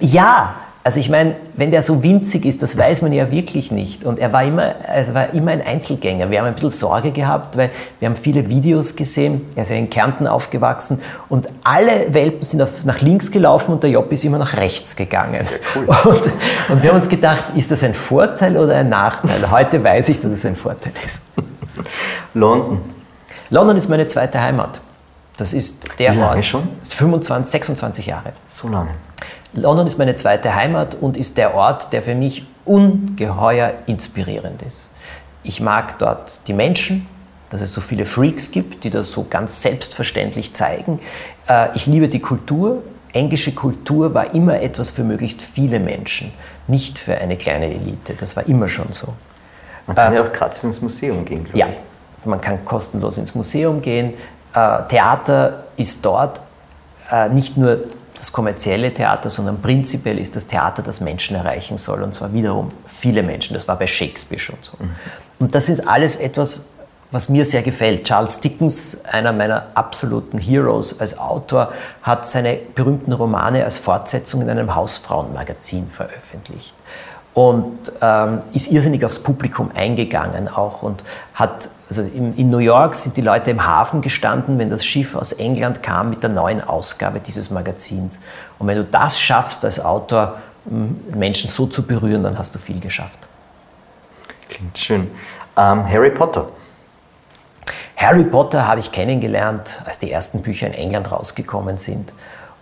[0.00, 4.04] Ja, also ich meine, wenn der so winzig ist, das weiß man ja wirklich nicht.
[4.04, 6.30] Und er war immer, er war immer ein Einzelgänger.
[6.30, 9.46] Wir haben ein bisschen Sorge gehabt, weil wir haben viele Videos gesehen.
[9.56, 13.82] Er ist ja in Kärnten aufgewachsen und alle Welpen sind auf, nach links gelaufen und
[13.82, 15.46] der Job ist immer nach rechts gegangen.
[15.74, 15.84] Cool.
[15.86, 16.22] Und,
[16.70, 19.50] und wir haben uns gedacht, ist das ein Vorteil oder ein Nachteil?
[19.50, 21.20] Heute weiß ich, dass es ein Vorteil ist.
[22.32, 22.80] London.
[23.50, 24.80] London ist meine zweite Heimat.
[25.36, 26.44] Das ist der Wie lange Ort.
[26.44, 26.68] schon?
[26.88, 28.32] 25, 26 Jahre.
[28.48, 28.90] So lange.
[29.52, 34.92] London ist meine zweite Heimat und ist der Ort, der für mich ungeheuer inspirierend ist.
[35.42, 37.06] Ich mag dort die Menschen,
[37.50, 41.00] dass es so viele Freaks gibt, die das so ganz selbstverständlich zeigen.
[41.48, 42.82] Äh, ich liebe die Kultur.
[43.12, 46.30] Englische Kultur war immer etwas für möglichst viele Menschen,
[46.68, 48.14] nicht für eine kleine Elite.
[48.14, 49.14] Das war immer schon so.
[49.88, 52.24] Man kann ja auch gratis ins Museum gehen, glaube Ja, ich.
[52.26, 54.14] man kann kostenlos ins Museum gehen.
[54.54, 56.40] Äh, Theater ist dort
[57.10, 57.78] äh, nicht nur
[58.20, 62.02] das kommerzielle Theater, sondern prinzipiell ist das Theater, das Menschen erreichen soll.
[62.02, 63.54] Und zwar wiederum viele Menschen.
[63.54, 64.74] Das war bei Shakespeare schon so.
[65.38, 66.66] Und das ist alles etwas,
[67.10, 68.04] was mir sehr gefällt.
[68.04, 74.50] Charles Dickens, einer meiner absoluten Heroes als Autor, hat seine berühmten Romane als Fortsetzung in
[74.50, 76.74] einem Hausfrauenmagazin veröffentlicht
[77.32, 81.04] und ähm, ist irrsinnig aufs Publikum eingegangen auch und
[81.34, 85.14] hat, also in, in, New York sind die Leute im Hafen gestanden, wenn das Schiff
[85.14, 88.20] aus England kam mit der neuen Ausgabe dieses Magazins.
[88.58, 92.80] Und wenn du das schaffst als Autor, Menschen so zu berühren, dann hast du viel
[92.80, 93.18] geschafft.
[94.48, 95.10] Klingt schön.
[95.56, 96.48] Ähm, Harry Potter.
[97.96, 102.12] Harry Potter habe ich kennengelernt, als die ersten Bücher in England rausgekommen sind.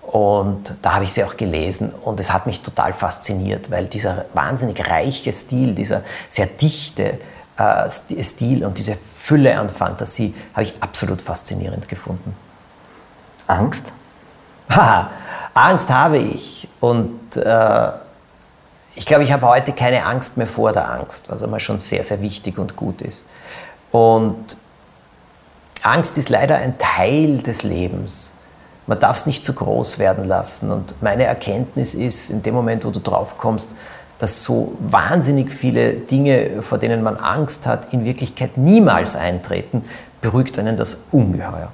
[0.09, 4.24] Und da habe ich sie auch gelesen und es hat mich total fasziniert, weil dieser
[4.32, 6.00] wahnsinnig reiche Stil, dieser
[6.30, 7.18] sehr dichte
[7.59, 7.90] äh,
[8.24, 12.34] Stil und diese Fülle an Fantasie habe ich absolut faszinierend gefunden.
[13.46, 13.92] Angst?
[14.70, 15.11] Haha,
[15.52, 17.90] Angst habe ich und äh,
[18.94, 22.02] ich glaube, ich habe heute keine Angst mehr vor der Angst, was einmal schon sehr,
[22.02, 23.26] sehr wichtig und gut ist.
[23.90, 24.56] Und
[25.82, 28.32] Angst ist leider ein Teil des Lebens
[28.89, 30.72] man darf es nicht zu groß werden lassen.
[30.72, 33.68] Und meine Erkenntnis ist, in dem Moment, wo du drauf kommst,
[34.18, 39.84] dass so wahnsinnig viele Dinge, vor denen man Angst hat, in Wirklichkeit niemals eintreten,
[40.20, 41.70] beruhigt einen das ungeheuer.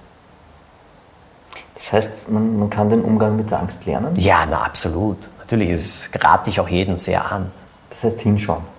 [1.75, 4.15] Das heißt, man, man kann den Umgang mit der Angst lernen?
[4.17, 5.29] Ja, na absolut.
[5.39, 7.51] Natürlich, das rate ich auch jedem sehr an.
[7.91, 8.74] Das heißt hinschauen.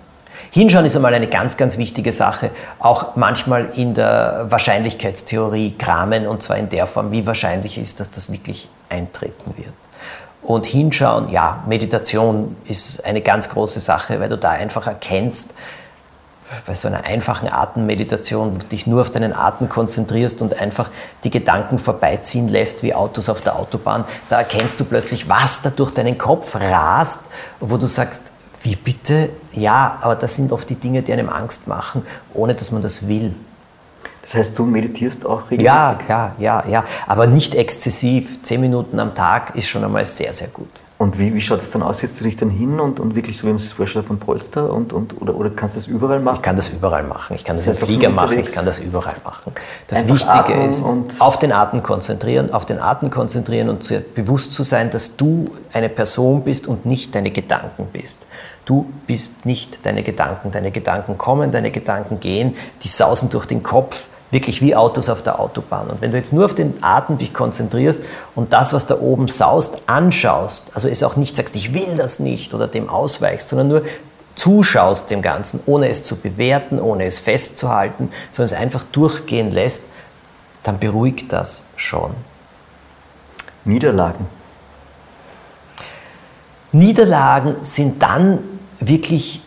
[0.56, 2.50] Hinschauen ist einmal eine ganz, ganz wichtige Sache,
[2.80, 8.10] auch manchmal in der Wahrscheinlichkeitstheorie kramen und zwar in der Form, wie wahrscheinlich ist, dass
[8.10, 9.74] das wirklich eintreten wird.
[10.42, 15.54] Und hinschauen, ja, Meditation ist eine ganz große Sache, weil du da einfach erkennst,
[16.66, 20.90] bei so einer einfachen Atemmeditation, wo du dich nur auf deinen Atem konzentrierst und einfach
[21.26, 25.70] die Gedanken vorbeiziehen lässt wie Autos auf der Autobahn, da erkennst du plötzlich, was da
[25.70, 27.24] durch deinen Kopf rast,
[27.60, 28.32] wo du sagst,
[28.66, 29.30] wie bitte?
[29.54, 32.04] Ja, aber das sind oft die Dinge, die einem Angst machen,
[32.34, 33.34] ohne dass man das will.
[34.24, 35.66] Das heißt, du meditierst auch regelmäßig?
[35.66, 38.42] Ja, ja, ja, ja, aber nicht exzessiv.
[38.42, 40.70] Zehn Minuten am Tag ist schon einmal sehr, sehr gut.
[40.98, 42.00] Und wie, wie schaut es dann aus?
[42.00, 44.18] Setzt du dich dann hin und, und wirklich so, wie man sich das vorstellt, von
[44.18, 44.72] Polster?
[44.72, 46.38] Und, und, oder, oder kannst du das überall machen?
[46.38, 47.36] Ich kann das überall machen.
[47.36, 48.40] Ich kann das, Das im Flieger machen.
[48.40, 49.52] Ich kann das überall machen.
[49.88, 50.86] Das Einfach Wichtige ist,
[51.20, 55.50] auf den Atem konzentrieren, auf den Atem konzentrieren und zu, bewusst zu sein, dass du
[55.74, 58.26] eine Person bist und nicht deine Gedanken bist.
[58.64, 60.52] Du bist nicht deine Gedanken.
[60.52, 65.22] Deine Gedanken kommen, deine Gedanken gehen, die sausen durch den Kopf, wirklich wie Autos auf
[65.22, 65.88] der Autobahn.
[65.88, 68.04] Und wenn du jetzt nur auf den Atem dich konzentrierst
[68.36, 72.20] und das, was da oben saust, anschaust, also es auch nicht sagst, ich will das
[72.20, 73.84] nicht oder dem ausweichst, sondern nur
[74.36, 79.84] zuschaust dem Ganzen, ohne es zu bewerten, ohne es festzuhalten, sondern es einfach durchgehen lässt,
[80.64, 82.14] dann beruhigt das schon.
[83.64, 84.28] Niederlagen.
[86.74, 88.40] Niederlagen sind dann
[88.82, 89.42] wirklich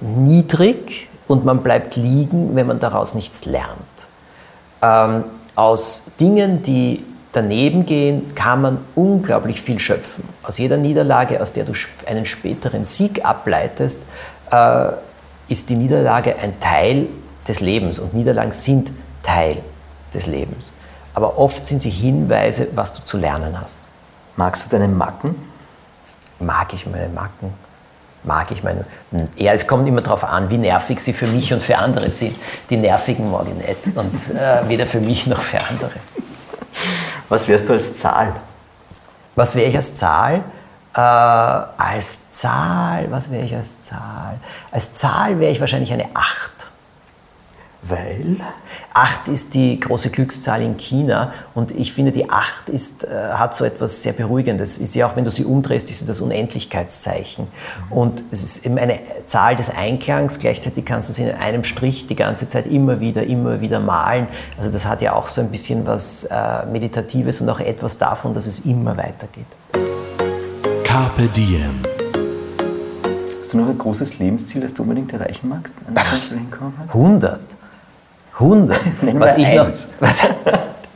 [0.00, 4.08] niedrig und man bleibt liegen, wenn man daraus nichts lernt.
[4.84, 5.24] Ähm,
[5.54, 10.28] aus Dingen, die daneben gehen, kann man unglaublich viel schöpfen.
[10.42, 11.72] Aus jeder Niederlage, aus der du
[12.06, 14.02] einen späteren Sieg ableitest,
[14.50, 14.88] äh,
[15.48, 17.06] ist die Niederlage ein Teil
[17.48, 19.62] des Lebens und Niederlagen sind Teil
[20.12, 20.74] des Lebens.
[21.14, 23.80] Aber oft sind sie Hinweise, was du zu lernen hast.
[24.36, 25.34] Magst du deine Macken?
[26.40, 27.54] Mag ich meine Macken?
[28.24, 28.86] Mag ich meine.
[29.36, 32.34] Ja, es kommt immer darauf an, wie nervig sie für mich und für andere sind.
[32.70, 33.96] Die nervigen mag ich nicht.
[33.96, 35.92] Und äh, weder für mich noch für andere.
[37.28, 38.34] Was wärst du als Zahl?
[39.34, 40.42] Was wäre ich als Zahl?
[40.94, 44.38] Äh, als Zahl, was wäre ich als Zahl?
[44.70, 46.52] Als Zahl wäre ich wahrscheinlich eine 8.
[47.86, 48.36] Weil?
[48.94, 53.54] 8 ist die große Glückszahl in China und ich finde, die 8 ist, äh, hat
[53.54, 54.78] so etwas sehr Beruhigendes.
[54.78, 57.48] Ist ja auch, wenn du sie umdrehst, ist sie das Unendlichkeitszeichen.
[57.90, 62.06] Und es ist eben eine Zahl des Einklangs, gleichzeitig kannst du sie in einem Strich
[62.06, 64.28] die ganze Zeit immer wieder, immer wieder malen.
[64.56, 68.32] Also das hat ja auch so ein bisschen was äh, Meditatives und auch etwas davon,
[68.32, 69.46] dass es immer weitergeht.
[70.84, 71.80] Carpe Diem.
[73.40, 75.74] Hast du noch ein großes Lebensziel, das du unbedingt erreichen magst?
[75.86, 76.94] An das du hinkommen hast?
[76.94, 77.40] 100.
[78.34, 78.78] 100.
[79.02, 79.68] Nenn was ich noch,
[80.00, 80.22] was,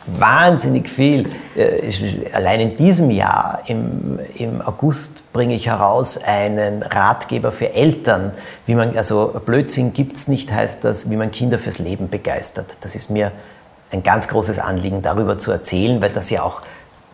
[0.07, 1.27] wahnsinnig viel.
[1.57, 1.93] Äh,
[2.33, 8.33] Allein in diesem Jahr, im, im August, bringe ich heraus einen Ratgeber für Eltern,
[8.67, 12.79] wie man, also Blödsinn gibt es nicht, heißt das, wie man Kinder fürs Leben begeistert.
[12.81, 13.33] Das ist mir
[13.91, 16.63] ein ganz großes Anliegen, darüber zu erzählen, weil das ja auch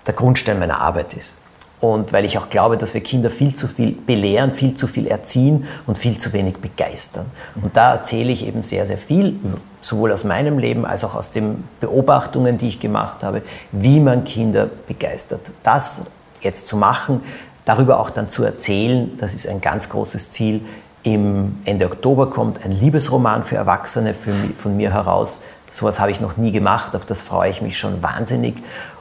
[0.07, 1.41] der Grundstein meiner Arbeit ist.
[1.81, 5.07] Und weil ich auch glaube, dass wir Kinder viel zu viel belehren, viel zu viel
[5.07, 7.27] erziehen und viel zu wenig begeistern.
[7.61, 9.39] Und da erzähle ich eben sehr, sehr viel,
[9.85, 14.25] sowohl aus meinem Leben als auch aus den Beobachtungen, die ich gemacht habe, wie man
[14.25, 15.51] Kinder begeistert.
[15.63, 16.07] Das
[16.41, 17.23] jetzt zu machen,
[17.67, 20.65] darüber auch dann zu erzählen, das ist ein ganz großes Ziel.
[21.03, 25.43] Im Ende Oktober kommt ein Liebesroman für Erwachsene von mir heraus.
[25.71, 28.55] Sowas habe ich noch nie gemacht, auf das freue ich mich schon wahnsinnig.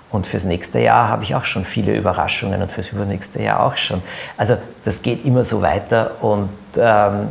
[0.10, 3.78] Und fürs nächste Jahr habe ich auch schon viele Überraschungen und fürs übernächste Jahr auch
[3.78, 4.04] schon.
[4.38, 7.30] Also das geht immer so weiter und ähm,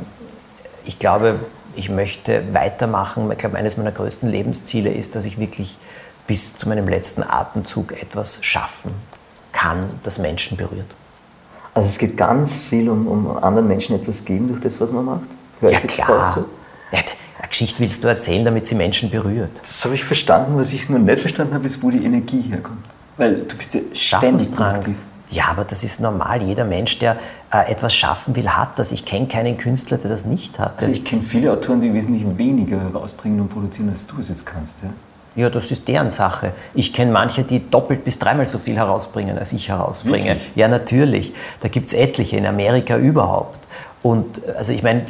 [0.85, 1.41] ich glaube,
[1.75, 3.31] ich möchte weitermachen.
[3.31, 5.79] Ich glaube, eines meiner größten Lebensziele ist, dass ich wirklich
[6.27, 8.93] bis zu meinem letzten Atemzug etwas schaffen
[9.53, 10.87] kann, das Menschen berührt.
[11.75, 15.05] Also es geht ganz viel um, um anderen Menschen etwas geben durch das, was man
[15.05, 15.29] macht.
[15.61, 16.35] Hör Ja klar.
[16.35, 16.45] so?
[16.93, 17.03] Ja,
[17.39, 19.51] eine Geschichte willst du erzählen, damit sie Menschen berührt.
[19.61, 20.57] Das habe ich verstanden.
[20.59, 22.85] Was ich nur nicht verstanden habe, ist, wo die Energie herkommt.
[23.17, 24.95] Weil du bist ja ständig Schaffensdrang.
[25.33, 26.43] Ja, aber das ist normal.
[26.43, 27.17] Jeder Mensch, der
[27.53, 28.93] äh, etwas schaffen will, hat das.
[28.93, 30.81] Ich kenne keinen Künstler, der das nicht hat.
[30.81, 34.47] Also ich kenne viele Autoren, die wesentlich weniger rausbringen und produzieren, als du es jetzt
[34.47, 34.83] kannst.
[34.83, 34.91] Ja?
[35.35, 36.53] Ja, das ist deren Sache.
[36.75, 40.27] Ich kenne manche, die doppelt bis dreimal so viel herausbringen, als ich herausbringe.
[40.27, 40.51] Wirklich?
[40.55, 41.33] Ja, natürlich.
[41.61, 43.59] Da gibt es etliche, in Amerika überhaupt.
[44.03, 45.03] Und äh, also ich meine,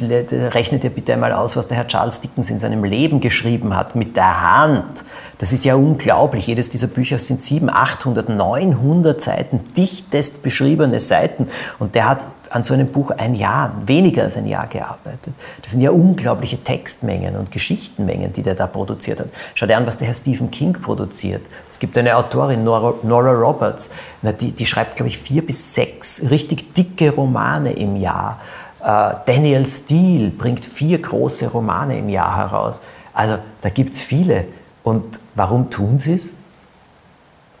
[0.53, 3.95] rechnet ihr bitte einmal aus, was der Herr Charles Dickens in seinem Leben geschrieben hat,
[3.95, 5.03] mit der Hand.
[5.43, 6.47] Das ist ja unglaublich.
[6.47, 11.49] Jedes dieser Bücher sind 700, 800, 900 Seiten, dichtest beschriebene Seiten.
[11.79, 15.33] Und der hat an so einem Buch ein Jahr, weniger als ein Jahr gearbeitet.
[15.61, 19.27] Das sind ja unglaubliche Textmengen und Geschichtenmengen, die der da produziert hat.
[19.53, 21.41] Schau dir an, was der Herr Stephen King produziert.
[21.69, 23.89] Es gibt eine Autorin, Nora, Roberts,
[24.21, 28.39] na, die, die schreibt, glaube ich, vier bis sechs richtig dicke Romane im Jahr.
[28.79, 32.79] Äh, Daniel Steele bringt vier große Romane im Jahr heraus.
[33.13, 34.45] Also da gibt es viele.
[34.83, 36.35] Und warum tun sie es?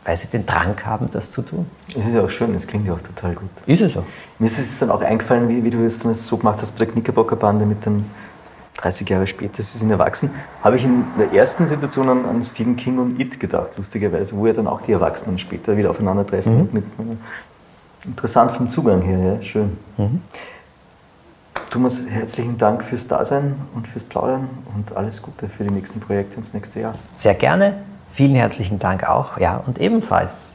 [0.05, 1.65] Weil sie den Drang haben, das zu tun.
[1.89, 3.49] Es ist ja auch schön, es klingt ja auch total gut.
[3.65, 4.03] Ist es so?
[4.37, 6.85] Mir ist es dann auch eingefallen, wie, wie du es dann so gemacht hast bei
[6.85, 8.05] der Knickerbocker Bande mit dem
[8.77, 12.75] 30 Jahre später, sie sind erwachsen, habe ich in der ersten Situation an, an Stephen
[12.75, 16.57] King und It gedacht, lustigerweise, wo ja dann auch die Erwachsenen später wieder aufeinandertreffen.
[16.57, 16.69] Mhm.
[16.71, 17.17] Mit, mit,
[18.05, 19.77] interessant vom Zugang her, ja, schön.
[19.97, 20.21] Mhm.
[21.73, 26.35] Thomas, herzlichen Dank fürs Dasein und fürs Plaudern und alles Gute für die nächsten Projekte
[26.35, 26.93] und das nächste Jahr.
[27.15, 27.81] Sehr gerne.
[28.09, 29.39] Vielen herzlichen Dank auch.
[29.39, 30.53] Ja, und ebenfalls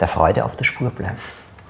[0.00, 1.16] der Freude auf der Spur bleiben.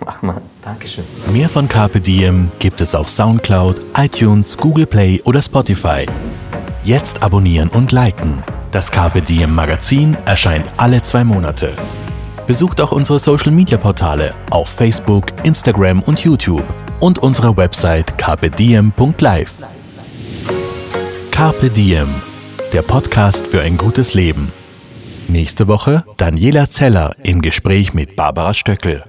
[0.03, 0.41] Mach mal.
[0.63, 1.05] Dankeschön.
[1.31, 6.07] Mehr von Carpe Diem gibt es auf Soundcloud, iTunes, Google Play oder Spotify.
[6.83, 8.43] Jetzt abonnieren und liken.
[8.71, 11.75] Das Carpe Diem Magazin erscheint alle zwei Monate.
[12.47, 16.65] Besucht auch unsere Social Media Portale auf Facebook, Instagram und YouTube
[17.01, 19.53] und unsere Website carpediem.live.
[21.31, 22.09] Carpe Diem,
[22.73, 24.53] der Podcast für ein gutes Leben.
[25.29, 29.05] Nächste Woche Daniela Zeller im Gespräch mit Barbara Stöckel.